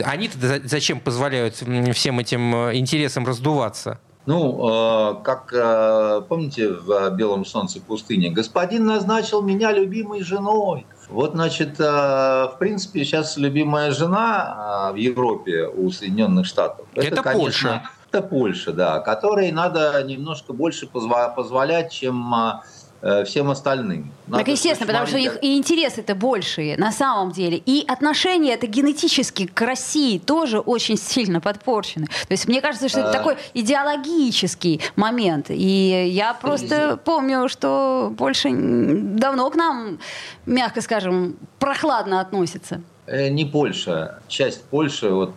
[0.06, 1.56] Они-то зачем позволяют
[1.94, 4.00] всем этим э, интересам раздуваться?
[4.28, 10.86] Ну, э, как помните в «Белом солнце пустыни», господин назначил меня любимой женой.
[11.10, 16.86] Вот, значит, в принципе, сейчас любимая жена в Европе у Соединенных Штатов.
[16.94, 22.63] Это, это конечно, Польша это Польша, да, которой надо немножко больше позволять, чем а,
[23.02, 24.12] э, всем остальным.
[24.28, 27.58] Надо так естественно, потому что у них и интересы-то большие на самом деле.
[27.58, 32.08] И отношения это генетически к России тоже очень сильно подпорчены.
[32.08, 33.13] То есть мне кажется, что это а...
[33.13, 35.48] такой идеологический момент.
[35.50, 40.00] И я просто помню, что Польша давно к нам,
[40.45, 42.82] мягко скажем, прохладно относится.
[43.10, 45.34] Э, не Польша, часть Польши, вот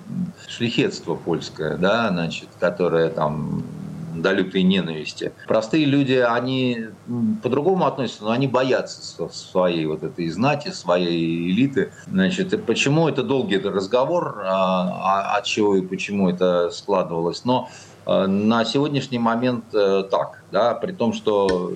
[0.47, 3.63] шлихетство польское, да, значит, которое там
[4.15, 5.33] до лютой ненависти.
[5.49, 6.89] Простые люди, они
[7.43, 11.93] по-другому относятся, но они боятся своей вот этой знати, своей элиты.
[12.07, 17.47] Значит, и почему это долгий разговор, а, а, от чего и почему это складывалось.
[17.47, 17.71] Но
[18.05, 21.73] э, на сегодняшний момент э, так, да, при том, что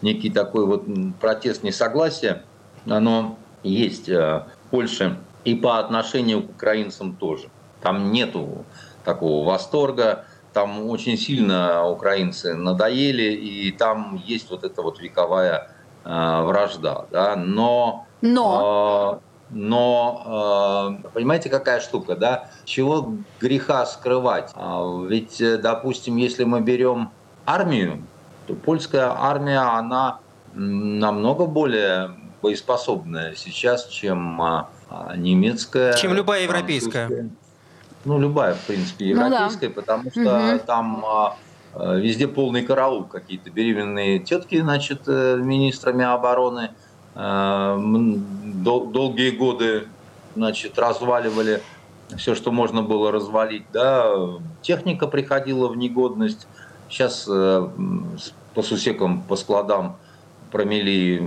[0.00, 0.84] некий такой вот
[1.20, 2.44] протест несогласия,
[2.86, 4.08] оно есть
[4.72, 7.50] Польши и по отношению к украинцам тоже.
[7.82, 8.64] Там нету
[9.04, 15.70] такого восторга, там очень сильно украинцы надоели, и там есть вот эта вот вековая
[16.04, 17.06] э, вражда.
[17.10, 17.36] Да?
[17.36, 19.20] Но, но.
[19.20, 22.48] Э, но э, понимаете, какая штука, да?
[22.64, 24.50] Чего греха скрывать?
[24.54, 27.10] А ведь, допустим, если мы берем
[27.44, 28.02] армию,
[28.46, 30.20] то польская армия, она
[30.54, 35.94] намного более боеспособная сейчас, чем а, а, немецкая.
[35.94, 37.30] Чем любая европейская.
[38.04, 39.80] Ну, любая, в принципе, европейская, ну, да.
[39.80, 40.60] потому что угу.
[40.66, 41.36] там а,
[41.96, 43.04] везде полный караул.
[43.04, 46.70] Какие-то беременные тетки, значит, э, министрами обороны
[47.14, 49.86] дол- долгие годы,
[50.34, 51.62] значит, разваливали
[52.16, 53.64] все, что можно было развалить.
[53.72, 54.10] Да,
[54.62, 56.46] техника приходила в негодность.
[56.88, 57.68] Сейчас э,
[58.54, 59.96] по сусекам, по складам
[60.50, 61.22] промели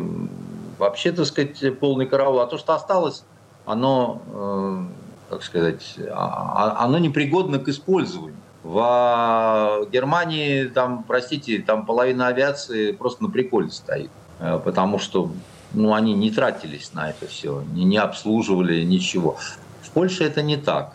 [0.77, 2.39] вообще, так сказать, полный караул.
[2.39, 3.23] А то, что осталось,
[3.65, 4.83] оно, э,
[5.31, 8.35] как сказать, а, а, оно непригодно к использованию.
[8.63, 14.09] В Германии, там, простите, там половина авиации просто на приколе стоит,
[14.39, 15.31] э, потому что
[15.73, 19.37] ну, они не тратились на это все, не, не обслуживали ничего.
[19.83, 20.93] В Польше это не так.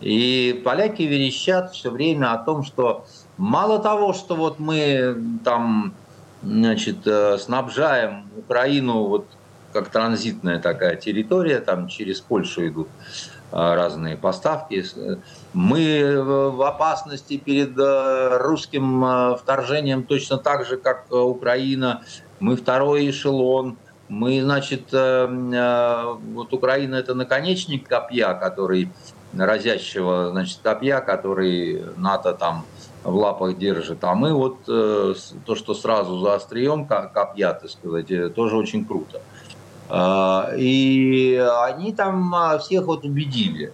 [0.00, 3.06] И поляки верещат все время о том, что
[3.38, 5.94] мало того, что вот мы там
[6.46, 9.26] значит, э, снабжаем Украину вот
[9.72, 12.88] как транзитная такая территория, там через Польшу идут
[13.52, 14.84] э, разные поставки.
[15.52, 22.02] Мы в опасности перед э, русским вторжением точно так же, как Украина.
[22.40, 23.76] Мы второй эшелон.
[24.08, 28.92] Мы, значит, вот Украина это наконечник копья, который
[29.36, 32.64] разящего, значит, копья, который НАТО там
[33.06, 34.02] в лапах держит.
[34.02, 35.14] А мы вот э,
[35.44, 39.22] то, что сразу за острием копья, так сказать, э, тоже очень круто.
[39.88, 43.72] Э, и они там а, всех вот убедили,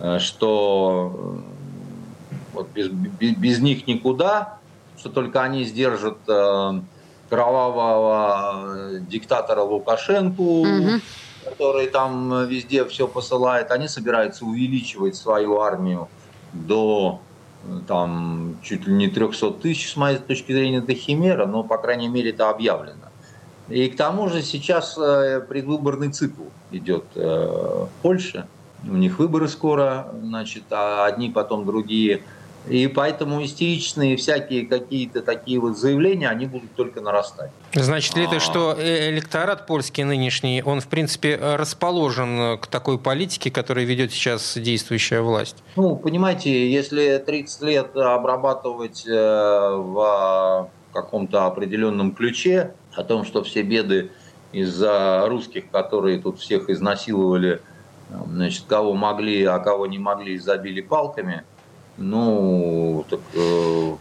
[0.00, 1.42] э, что
[2.54, 4.58] вот без, без, без них никуда,
[4.96, 6.80] что только они сдержат э,
[7.28, 10.90] кровавого диктатора Лукашенко, угу.
[11.44, 16.08] который там везде все посылает, они собираются увеличивать свою армию
[16.54, 17.20] до
[17.86, 22.08] там чуть ли не 300 тысяч, с моей точки зрения, это химера, но, по крайней
[22.08, 23.10] мере, это объявлено.
[23.68, 28.46] И к тому же сейчас э, предвыборный цикл идет э, в Польше.
[28.86, 32.22] У них выборы скоро, значит, а одни потом другие–
[32.66, 37.50] и поэтому истеричные всякие какие-то такие вот заявления, они будут только нарастать.
[37.74, 38.40] Значит ли это, а.
[38.40, 44.56] что э, электорат польский нынешний, он, в принципе, расположен к такой политике, которую ведет сейчас
[44.56, 45.56] действующая власть?
[45.76, 53.62] Ну, понимаете, если 30 лет обрабатывать э, в каком-то определенном ключе о том, что все
[53.62, 54.10] беды
[54.52, 57.60] из-за русских, которые тут всех изнасиловали,
[58.26, 61.42] значит, кого могли, а кого не могли, забили палками–
[61.96, 63.96] ну, так э,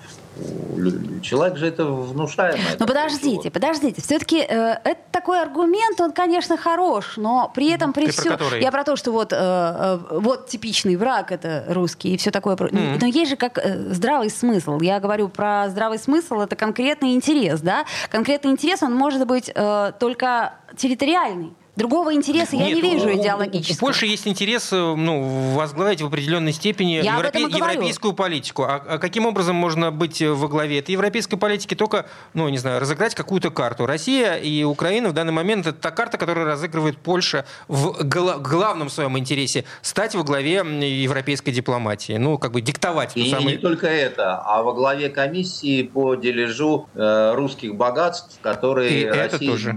[1.22, 2.78] человек же это внушаемое.
[2.80, 3.52] Ну подождите, всего.
[3.52, 4.02] подождите.
[4.02, 8.38] Все-таки э, это такой аргумент, он, конечно, хорош, но при этом при всем...
[8.38, 12.32] Про я про то, что вот, э, э, вот типичный враг это русский и все
[12.32, 12.56] такое.
[12.56, 12.98] Mm-hmm.
[13.00, 14.80] Но есть же как э, здравый смысл.
[14.80, 17.86] Я говорю про здравый смысл, это конкретный интерес, да?
[18.10, 21.54] Конкретный интерес, он может быть э, только территориальный.
[21.76, 23.76] Другого интереса Нет, я не вижу идеологического.
[23.76, 27.42] У Польши есть интерес ну, возглавить в определенной степени я европе...
[27.42, 28.64] европейскую политику.
[28.64, 31.74] А, а каким образом можно быть во главе этой европейской политики?
[31.74, 32.06] Только,
[32.36, 33.88] ну, не знаю, разыграть какую-то карту.
[33.88, 39.18] Россия и Украина в данный момент это та карта, которую разыгрывает Польша в главном своем
[39.18, 42.14] интересе стать во главе европейской дипломатии.
[42.14, 43.14] Ну, как бы диктовать.
[43.16, 43.54] И самый...
[43.54, 49.26] не только это, а во главе комиссии по дележу э, русских богатств, которые и Россия
[49.26, 49.76] это тоже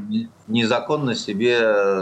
[0.48, 1.58] незаконно себе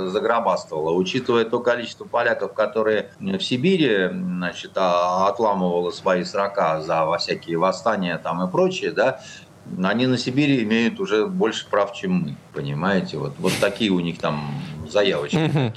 [0.09, 0.93] загробастывала.
[0.93, 7.59] Учитывая то количество поляков, которые в Сибири значит, а, отламывало свои срока за во всякие
[7.59, 9.21] восстания там и прочее, да,
[9.83, 13.17] они на Сибири имеют уже больше прав, чем мы, понимаете?
[13.19, 14.55] Вот, вот такие у них там
[14.89, 15.73] заявочки.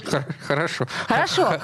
[0.46, 0.86] Хорошо.
[1.06, 1.54] Хорошо.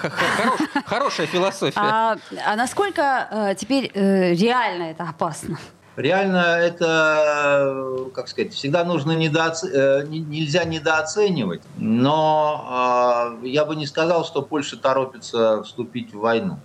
[0.86, 1.78] Хорошая философия.
[1.78, 5.58] А, а насколько э, теперь э, реально это опасно?
[5.96, 9.64] Реально это, как сказать, всегда нужно недооц...
[9.64, 16.58] Э, нельзя недооценивать, но э, я бы не сказал, что Польша торопится вступить в войну.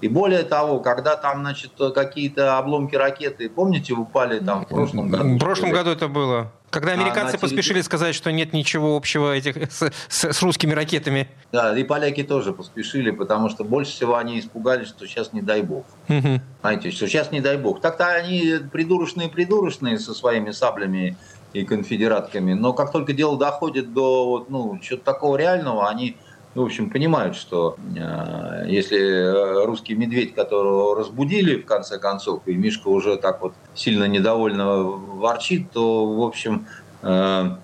[0.00, 5.34] И более того, когда там, значит, какие-то обломки ракеты, помните, упали там в прошлом году?
[5.34, 6.50] В прошлом году это было.
[6.70, 11.28] Когда американцы а поспешили сказать, что нет ничего общего этих с, с, с русскими ракетами.
[11.52, 15.62] Да, и поляки тоже поспешили, потому что больше всего они испугались, что сейчас не дай
[15.62, 15.84] бог.
[16.08, 16.40] Угу.
[16.60, 17.80] Знаете, что сейчас не дай бог.
[17.80, 21.16] Так-то они придурочные-придурочные со своими саблями
[21.52, 26.16] и конфедератками, но как только дело доходит до ну, чего-то такого реального, они
[26.54, 32.54] в общем, понимают, что э, если э, русский медведь, которого разбудили в конце концов, и
[32.54, 36.66] Мишка уже так вот сильно недовольно ворчит, то, в общем,
[37.02, 37.56] э,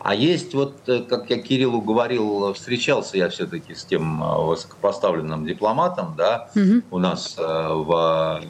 [0.01, 5.45] А есть вот, э, как я Кириллу говорил, встречался я все-таки с тем э, высокопоставленным
[5.45, 6.83] дипломатом, да, угу.
[6.91, 8.43] у нас э, в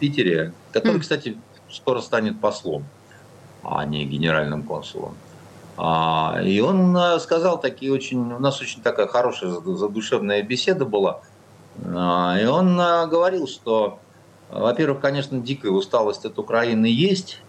[0.00, 1.38] Питере, который, кстати,
[1.70, 2.84] скоро станет послом,
[3.62, 5.14] а не генеральным консулом.
[5.76, 11.20] А, и он сказал такие очень, у нас очень такая хорошая задушевная беседа была.
[11.84, 14.00] А, и он говорил, что,
[14.50, 17.40] во-первых, конечно, дикая усталость от Украины есть,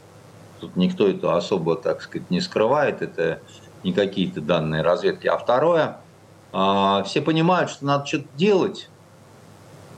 [0.59, 3.41] Тут никто это особо, так сказать, не скрывает, это
[3.83, 5.27] не какие-то данные разведки.
[5.27, 5.97] А второе,
[6.51, 8.89] а, все понимают, что надо что-то делать,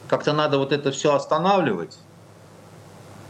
[0.08, 1.98] как-то надо вот это все останавливать.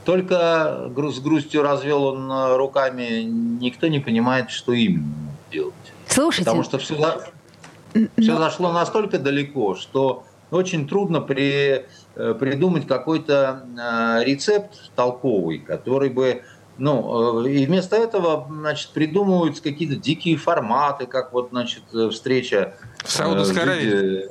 [0.06, 5.14] Только с грустью развел он э, руками, никто не понимает, что именно
[5.52, 5.74] делать.
[6.08, 6.46] Слушайте.
[6.46, 6.96] Потому что все,
[8.18, 16.10] все зашло настолько далеко, что очень трудно при, э, придумать какой-то э, рецепт толковый, который
[16.10, 16.44] бы
[16.80, 22.76] ну, э, и вместо этого, значит, придумываются какие-то дикие форматы, как вот, значит, встреча...
[23.04, 24.30] В Саудовской э, Аравии.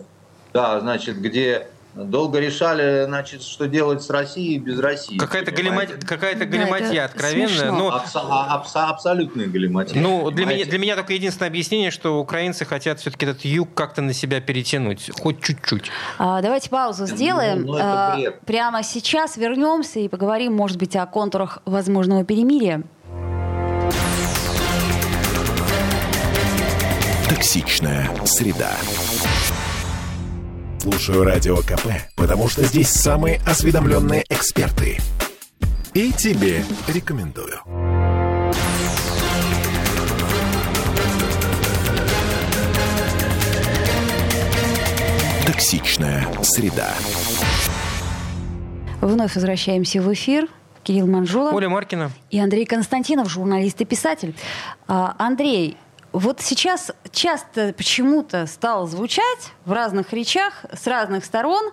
[0.53, 5.17] Да, значит, где долго решали, значит, что делать с Россией без России.
[5.19, 7.73] Какая-то галиматья, какая-то галиматья да, откровенная.
[7.73, 7.89] Но...
[7.89, 10.01] Абсо- абсо- абсолютная галиматья.
[10.01, 14.03] Ну, для меня, для меня только единственное объяснение, что украинцы хотят все-таки этот юг как-то
[14.03, 15.91] на себя перетянуть, хоть чуть-чуть.
[16.19, 17.63] А, давайте паузу сделаем.
[17.63, 22.83] Ну, ну, а, прямо сейчас вернемся и поговорим, может быть, о контурах возможного перемирия.
[27.29, 28.73] Токсичная среда.
[30.79, 34.99] Слушаю Радио КП, потому что здесь самые осведомленные эксперты.
[35.93, 37.59] И тебе рекомендую.
[45.45, 46.95] Токсичная среда.
[49.01, 50.47] Вновь возвращаемся в эфир.
[50.85, 51.51] Кирилл Манжула.
[51.51, 52.13] Оля Маркина.
[52.31, 54.35] И Андрей Константинов, журналист и писатель.
[54.87, 55.77] А, Андрей,
[56.19, 61.71] вот сейчас часто почему-то стало звучать в разных речах с разных сторон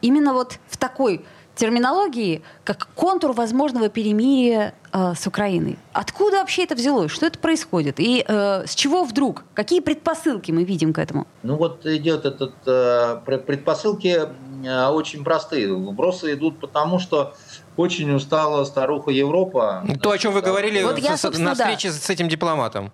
[0.00, 1.24] именно вот в такой
[1.54, 5.78] терминологии, как контур возможного перемирия э, с Украиной.
[5.92, 7.12] Откуда вообще это взялось?
[7.12, 8.00] Что это происходит?
[8.00, 9.44] И э, с чего вдруг?
[9.54, 11.28] Какие предпосылки мы видим к этому?
[11.44, 12.54] Ну вот идет этот...
[12.66, 14.22] Э, предпосылки
[14.64, 15.72] э, очень простые.
[15.72, 17.34] Вбросы идут потому, что
[17.76, 19.86] очень устала старуха Европа.
[20.02, 21.94] То, о чем вы говорили вот я, на встрече да.
[21.94, 22.90] с этим дипломатом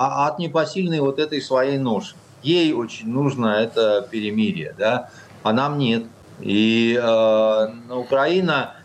[0.00, 2.14] а от непосильной вот этой своей ноши.
[2.42, 5.10] Ей очень нужно это перемирие, да,
[5.42, 6.04] а нам нет.
[6.40, 8.76] И э, Украина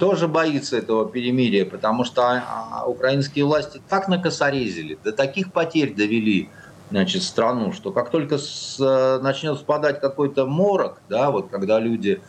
[0.00, 6.48] тоже боится этого перемирия, потому что а, украинские власти так накосорезили, до таких потерь довели
[6.90, 8.78] значит, страну, что как только с,
[9.22, 12.22] начнет спадать какой-то морок, да, вот когда люди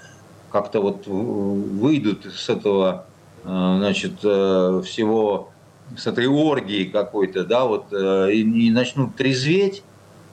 [0.51, 3.05] как-то вот выйдут с этого
[3.45, 5.51] э, значит, э, всего
[5.97, 9.83] с этой оргией какой-то, да, вот, э, и, и начнут трезветь,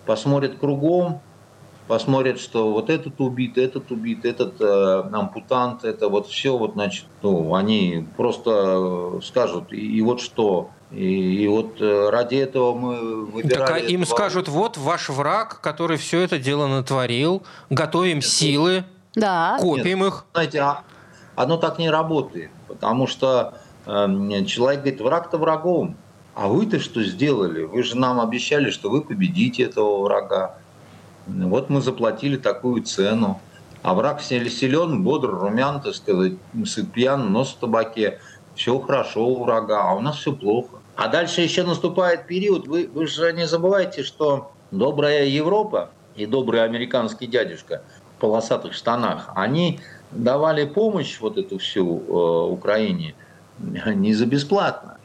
[0.04, 1.20] посмотрят кругом,
[1.88, 7.06] посмотрят, что вот этот убит, этот убит, этот э, ампутант, это вот все, вот, значит,
[7.22, 13.26] ну, они просто скажут, и, и вот что, и, и вот э, ради этого мы
[13.26, 13.66] выбирали...
[13.66, 18.84] Так, а им скажут, вот ваш враг, который все это дело натворил, готовим силы,
[19.14, 19.56] да.
[19.60, 20.26] копим Нет, их.
[20.32, 20.82] Знаете, а,
[21.34, 23.54] оно так не работает, потому что
[23.86, 25.96] человек говорит, враг-то врагом.
[26.34, 27.62] А вы-то что сделали?
[27.62, 30.58] Вы же нам обещали, что вы победите этого врага.
[31.26, 33.40] Вот мы заплатили такую цену.
[33.82, 36.32] А враг силен, бодр, румян, так сказать,
[36.66, 38.18] сыт пьян, нос в табаке.
[38.54, 40.78] Все хорошо у врага, а у нас все плохо.
[40.96, 42.66] А дальше еще наступает период.
[42.66, 47.82] Вы, вы же не забывайте, что добрая Европа и добрый американский дядюшка
[48.16, 49.80] в полосатых штанах, они
[50.10, 53.14] давали помощь вот эту всю э, Украине–
[53.94, 54.98] не за бесплатно.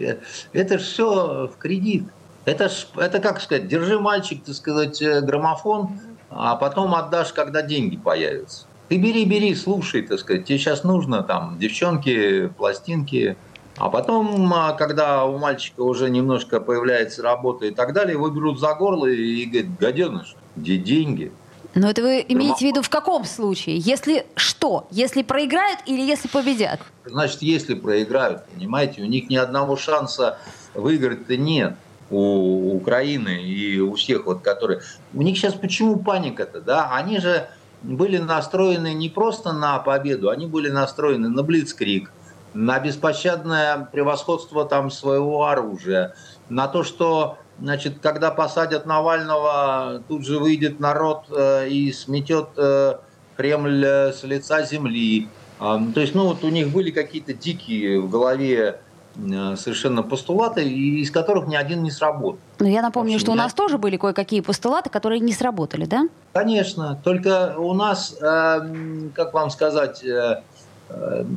[0.54, 2.06] Это все в кредит.
[2.46, 5.92] Это, ж, это как сказать, держи, мальчик, так сказать, э, граммофон,
[6.32, 8.66] а потом отдашь, когда деньги появятся.
[8.90, 13.38] Ты бери, бери, слушай, так сказать, тебе сейчас нужно там девчонки, пластинки,
[13.78, 18.60] а потом, а, когда у мальчика уже немножко появляется работа и так далее, его берут
[18.60, 21.32] за горло и говорят, гаденыш, где деньги?
[21.74, 23.78] Но это вы имеете в виду в каком случае?
[23.78, 24.88] Если что?
[24.92, 26.82] Если проиграют или если победят?
[27.06, 30.38] Значит, если проиграют, понимаете, у них ни одного шанса
[30.74, 31.76] выиграть-то нет
[32.10, 34.82] у Украины и у всех, вот, которые...
[35.14, 36.92] У них сейчас почему паника-то, да?
[36.92, 37.48] Они же
[37.84, 42.12] были настроены не просто на победу, они были настроены на блицкрик,
[42.54, 46.16] на беспощадное превосходство там своего оружия,
[46.50, 52.96] на то, что значит, когда посадят Навального, тут же выйдет народ э, и сметет э,
[53.38, 55.28] Кремль э, с лица земли.
[55.60, 58.82] А, то есть, ну вот у них были какие-то дикие в голове
[59.14, 62.40] совершенно постулаты, из которых ни один не сработал.
[62.60, 66.08] Но я напомню, общем, что у нас тоже были кое-какие постулаты, которые не сработали, да?
[66.32, 70.02] Конечно, только у нас, как вам сказать,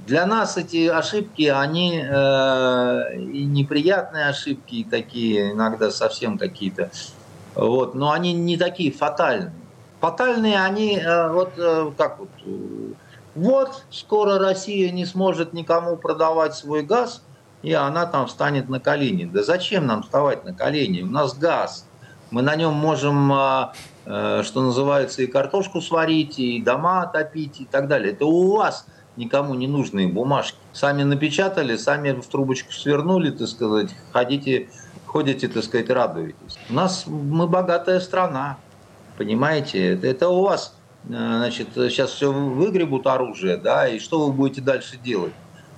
[0.06, 6.90] для нас эти ошибки, они э, и неприятные ошибки, и такие иногда совсем какие-то,
[7.54, 9.52] вот, но они не такие фатальные.
[10.00, 12.28] Фатальные они, э, вот э, как вот,
[13.34, 17.22] вот скоро Россия не сможет никому продавать свой газ,
[17.62, 19.24] и она там встанет на колени.
[19.24, 21.02] Да зачем нам вставать на колени?
[21.02, 21.86] У нас газ.
[22.30, 23.66] Мы на нем можем, э,
[24.06, 28.12] э, что называется, и картошку сварить, и дома отопить, и так далее.
[28.12, 28.86] Это у вас
[29.16, 30.58] никому не нужные бумажки.
[30.72, 34.68] Сами напечатали, сами в трубочку свернули, так сказать, ходите,
[35.06, 36.58] ходите, так сказать, радуетесь.
[36.70, 38.58] У нас мы богатая страна,
[39.16, 39.94] понимаете?
[39.94, 44.60] Это, это у вас, э, значит, сейчас все выгребут оружие, да, и что вы будете
[44.60, 45.32] дальше делать?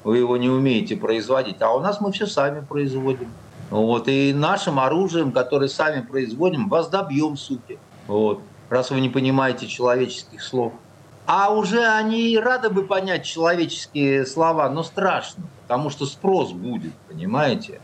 [0.04, 3.28] Вы его не умеете производить, а у нас мы все сами производим.
[3.70, 7.78] Вот, и нашим оружием, которое сами производим, вас добьем, суки.
[8.06, 10.72] Вот, раз вы не понимаете человеческих слов.
[11.26, 17.80] А уже они рады бы понять человеческие слова, но страшно, потому что спрос будет, понимаете?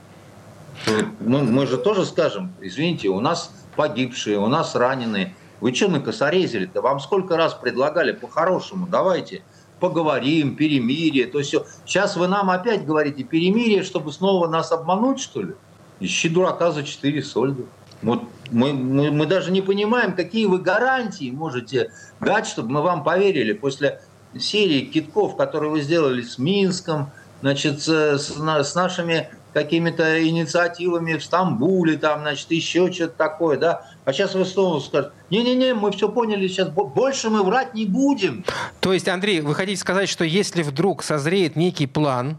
[1.19, 5.35] Ну, мы же тоже скажем, извините, у нас погибшие, у нас раненые.
[5.61, 6.83] Вы что накосорезили-то?
[6.83, 8.87] Вам сколько раз предлагали по-хорошему?
[8.87, 9.43] Давайте
[9.81, 11.67] поговорим, перемирие, то все.
[11.85, 15.55] Сейчас вы нам опять говорите перемирие, чтобы снова нас обмануть, что ли?
[15.99, 17.65] Ищи дурака за четыре сольда.
[18.03, 23.05] Вот мы, мы, мы даже не понимаем, какие вы гарантии можете дать, чтобы мы вам
[23.05, 24.01] поверили после
[24.39, 31.99] серии китков, которые вы сделали с Минском, значит, с, с нашими какими-то инициативами в Стамбуле,
[31.99, 33.85] там, значит, еще что-то такое, да.
[34.05, 38.45] А сейчас вы снова скажете, не-не-не, мы все поняли, сейчас больше мы врать не будем.
[38.81, 42.39] То есть, Андрей, вы хотите сказать, что если вдруг созреет некий план,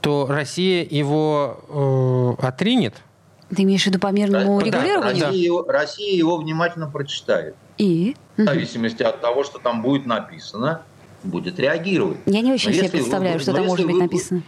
[0.00, 2.94] то Россия его э, отринет?
[3.54, 5.24] Ты имеешь в виду по мирному да, регулированию?
[5.24, 7.54] Россия, его, Россия его внимательно прочитает.
[7.78, 8.16] И?
[8.36, 10.82] В зависимости от того, что там будет написано,
[11.22, 12.18] будет реагировать.
[12.26, 14.42] Я не очень но себе представляю, вы, что там может быть написано.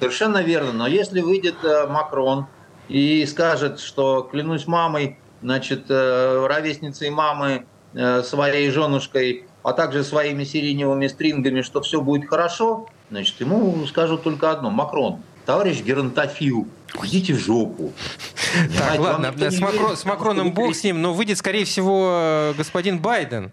[0.00, 0.72] Совершенно верно.
[0.72, 2.46] Но если выйдет э, Макрон
[2.88, 10.44] и скажет, что клянусь мамой, значит, э, ровесницей мамы, э, своей женушкой, а также своими
[10.44, 14.70] сиреневыми стрингами, что все будет хорошо, значит, ему скажут только одно.
[14.70, 16.68] Макрон, товарищ геронтофил,
[17.02, 17.92] идите в жопу.
[18.78, 23.52] Так, ладно, с, Макро, с Макроном бог с ним, но выйдет, скорее всего, господин Байден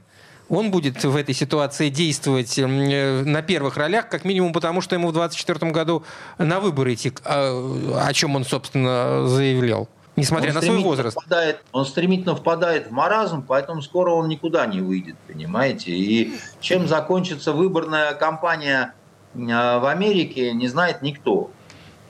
[0.52, 5.08] он будет в этой ситуации действовать э, на первых ролях, как минимум потому, что ему
[5.08, 6.04] в 2024 году
[6.38, 9.88] на выборы идти, а, о чем он, собственно, заявлял.
[10.18, 11.18] Несмотря он на свой возраст.
[11.18, 15.92] Впадает, он стремительно впадает в маразм, поэтому скоро он никуда не выйдет, понимаете?
[15.92, 18.94] И чем закончится выборная кампания
[19.34, 21.50] э, в Америке, не знает никто.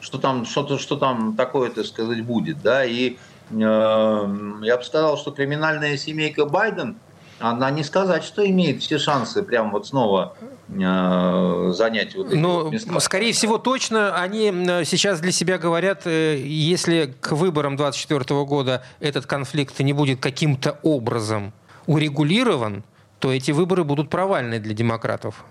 [0.01, 2.61] Что там, что, что там такое, так сказать, будет.
[2.61, 2.83] Да?
[2.83, 3.17] И
[3.51, 6.97] э, я бы сказал, что криминальная семейка Байден–
[7.41, 10.35] она не сказать, что имеет все шансы прям вот снова
[10.69, 12.99] э, занять вот эти ну, вот места.
[12.99, 14.51] Скорее всего, точно они
[14.85, 20.77] сейчас для себя говорят, э, если к выборам 2024 года этот конфликт не будет каким-то
[20.83, 21.53] образом
[21.87, 22.83] урегулирован,
[23.19, 25.43] то эти выборы будут провальны для демократов.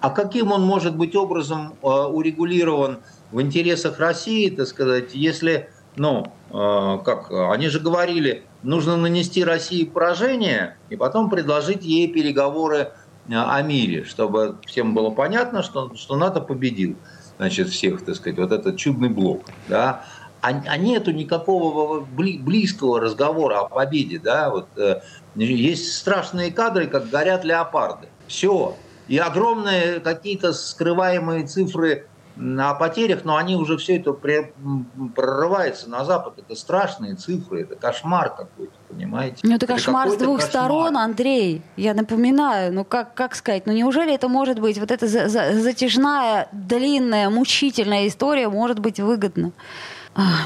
[0.00, 2.98] А каким он может быть образом э, урегулирован
[3.30, 9.84] в интересах России, так сказать, если, ну, э, как, они же говорили, нужно нанести России
[9.84, 12.92] поражение и потом предложить ей переговоры
[13.28, 16.96] э, о мире, чтобы всем было понятно, что, что НАТО победил
[17.36, 19.44] значит, всех, так сказать, вот этот чудный блок.
[19.68, 20.04] Да?
[20.40, 24.18] А, а нету никакого близкого разговора о победе.
[24.18, 24.50] Да?
[24.50, 25.00] Вот, э,
[25.34, 28.08] есть страшные кадры, как горят леопарды.
[28.26, 28.76] Все.
[29.08, 32.06] И огромные какие-то скрываемые цифры
[32.38, 36.34] о потерях, но они уже все это прорывается на Запад.
[36.38, 39.38] Это страшные цифры, это кошмар какой-то, понимаете?
[39.42, 40.50] Ну это кошмар с двух кошмар.
[40.50, 41.62] сторон, Андрей.
[41.76, 45.58] Я напоминаю, ну как, как сказать, ну неужели это может быть, вот эта за, за,
[45.60, 49.52] затяжная, длинная, мучительная история может быть выгодна?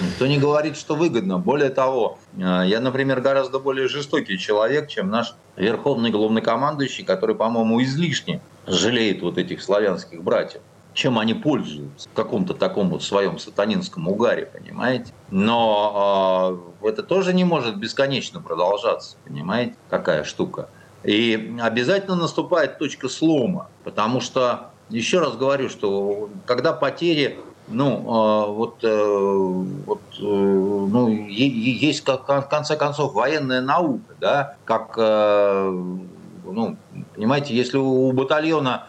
[0.02, 1.38] Никто не говорит, что выгодно.
[1.38, 7.80] Более того, э, я, например, гораздо более жестокий человек, чем наш верховный главнокомандующий, который, по-моему,
[7.82, 10.60] излишне жалеет вот этих славянских братьев
[11.00, 15.14] чем они пользуются в каком-то таком вот своем сатанинском угаре, понимаете?
[15.30, 20.68] Но э, это тоже не может бесконечно продолжаться, понимаете, какая штука.
[21.02, 27.38] И обязательно наступает точка слома, потому что, еще раз говорю, что когда потери
[27.68, 29.44] ну, э, вот, э,
[29.86, 36.76] вот э, ну, есть, в конце концов, военная наука, да, как, ну,
[37.14, 38.88] понимаете, если у батальона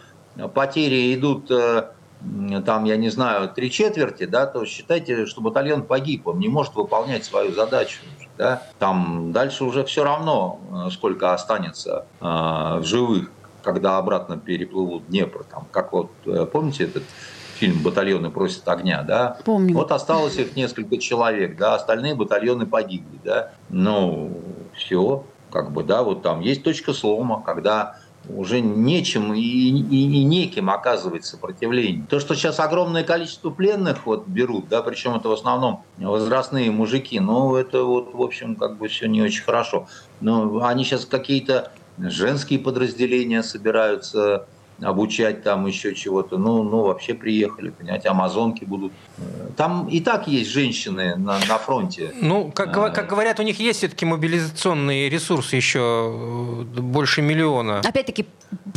[0.53, 1.51] потери идут
[2.65, 6.75] там, я не знаю, три четверти, да, то считайте, что батальон погиб, он не может
[6.75, 7.99] выполнять свою задачу.
[8.37, 8.63] Да?
[8.79, 15.43] Там дальше уже все равно, э, сколько останется э, в живых, когда обратно переплывут Днепр.
[15.43, 17.03] Там, как вот, э, помните этот
[17.55, 19.37] фильм «Батальоны просят огня», да?
[19.45, 19.75] Помню.
[19.75, 23.51] Вот осталось их несколько человек, да, остальные батальоны погибли, да?
[23.69, 24.41] Ну,
[24.73, 27.97] все, как бы, да, вот там есть точка слома, когда
[28.29, 32.05] уже нечем и, и, и неким оказывать сопротивление.
[32.09, 37.19] То, что сейчас огромное количество пленных вот берут, да, причем это в основном возрастные мужики,
[37.19, 39.87] ну, это вот, в общем, как бы все не очень хорошо.
[40.19, 44.47] Но они сейчас какие-то женские подразделения собираются
[44.81, 46.37] обучать там еще чего-то.
[46.37, 48.91] Ну, ну, вообще приехали, понимаете, амазонки будут.
[49.55, 52.13] Там и так есть женщины на, на фронте.
[52.19, 57.79] Ну, как, а, как говорят, у них есть все-таки мобилизационные ресурсы еще больше миллиона.
[57.79, 58.25] Опять-таки,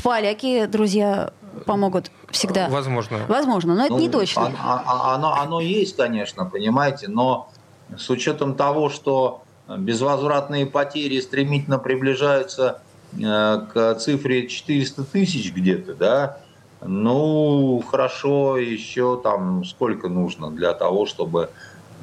[0.03, 1.33] поляки, друзья,
[1.65, 2.69] помогут всегда.
[2.69, 3.21] Возможно.
[3.29, 4.53] Возможно, но это ну, не точно.
[4.59, 7.51] А, а, оно, оно есть, конечно, понимаете, но
[7.97, 12.83] с учетом того, что безвозвратные потери стремительно приближаются
[13.19, 16.39] к цифре 400 тысяч где-то, да,
[16.87, 21.51] ну, хорошо, еще там сколько нужно для того, чтобы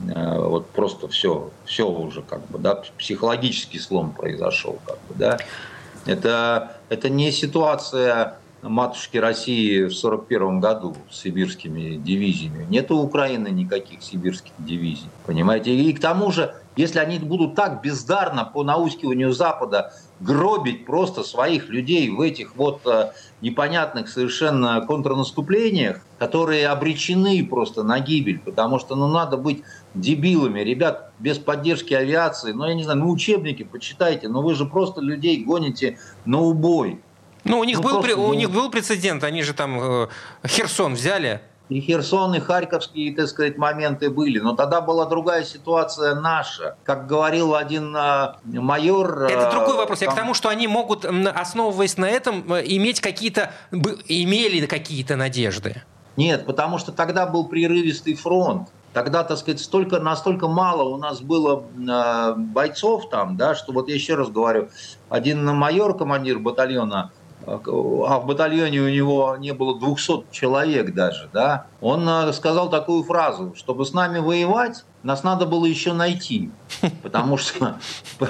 [0.08, 5.38] э, вот просто все, все уже как бы, да, психологический слом произошел, как бы, да.
[6.06, 12.66] Это, это не ситуация матушки России в 1941 году с сибирскими дивизиями.
[12.70, 15.76] Нет у Украины никаких сибирских дивизий, понимаете?
[15.76, 21.70] И к тому же, если они будут так бездарно по наускиванию Запада гробить просто своих
[21.70, 23.12] людей в этих вот э,
[23.42, 29.64] непонятных совершенно контрнаступлениях, которые обречены просто на гибель, потому что ну, надо быть
[29.96, 30.62] дебилами.
[30.62, 35.02] Ребят, без поддержки авиации, ну, я не знаю, ну, учебники почитайте, но вы же просто
[35.02, 37.02] людей гоните на убой.
[37.44, 38.34] Ну, у них, ну, был, просто, у ну...
[38.36, 40.08] них был прецедент, они же там э,
[40.46, 41.42] Херсон взяли,
[41.72, 44.40] и Херсон, и Харьковские, так сказать, моменты были.
[44.40, 46.76] Но тогда была другая ситуация наша.
[46.84, 49.24] Как говорил один э, майор...
[49.24, 50.00] Это другой вопрос.
[50.00, 50.10] Там...
[50.10, 53.54] Я к тому, что они могут, основываясь на этом, э, иметь какие-то...
[53.72, 55.82] Имели какие-то надежды.
[56.18, 58.68] Нет, потому что тогда был прерывистый фронт.
[58.92, 63.88] Тогда, так сказать, столько, настолько мало у нас было э, бойцов там, да, что вот
[63.88, 64.68] я еще раз говорю,
[65.08, 67.14] один майор, командир батальона,
[67.46, 73.04] а в батальоне у него не было 200 человек даже, да, он э, сказал такую
[73.04, 76.52] фразу, чтобы с нами воевать, нас надо было еще найти,
[77.04, 77.80] потому что,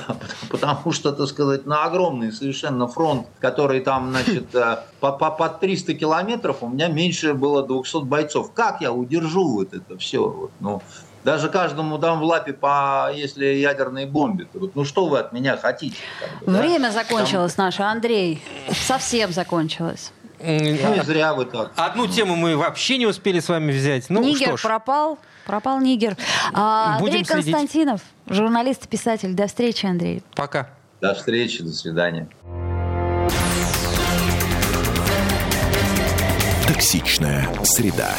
[0.49, 5.59] потому что, так сказать, на огромный совершенно фронт, который там, значит, э, по, по, под
[5.59, 8.53] 300 километров, у меня меньше было 200 бойцов.
[8.53, 10.19] Как я удержу вот это все?
[10.27, 10.81] Вот, ну,
[11.23, 14.47] даже каждому дам в лапе по, если ядерные бомбы.
[14.73, 15.95] Ну что вы от меня хотите?
[16.19, 16.91] Как бы, Время да?
[16.91, 17.65] закончилось Там...
[17.65, 18.41] наше, Андрей.
[18.71, 20.11] Совсем закончилось.
[20.39, 21.71] Ну и зря вы так.
[21.75, 24.09] Одну тему мы вообще не успели с вами взять.
[24.09, 25.19] Ну, Нигер пропал.
[25.45, 26.17] Пропал Нигер.
[26.53, 27.51] А, Будем Андрей следить.
[27.51, 29.33] Константинов, журналист и писатель.
[29.33, 30.23] До встречи, Андрей.
[30.35, 30.69] Пока.
[30.99, 32.27] До встречи, до свидания.
[36.67, 38.09] Токсичная среда.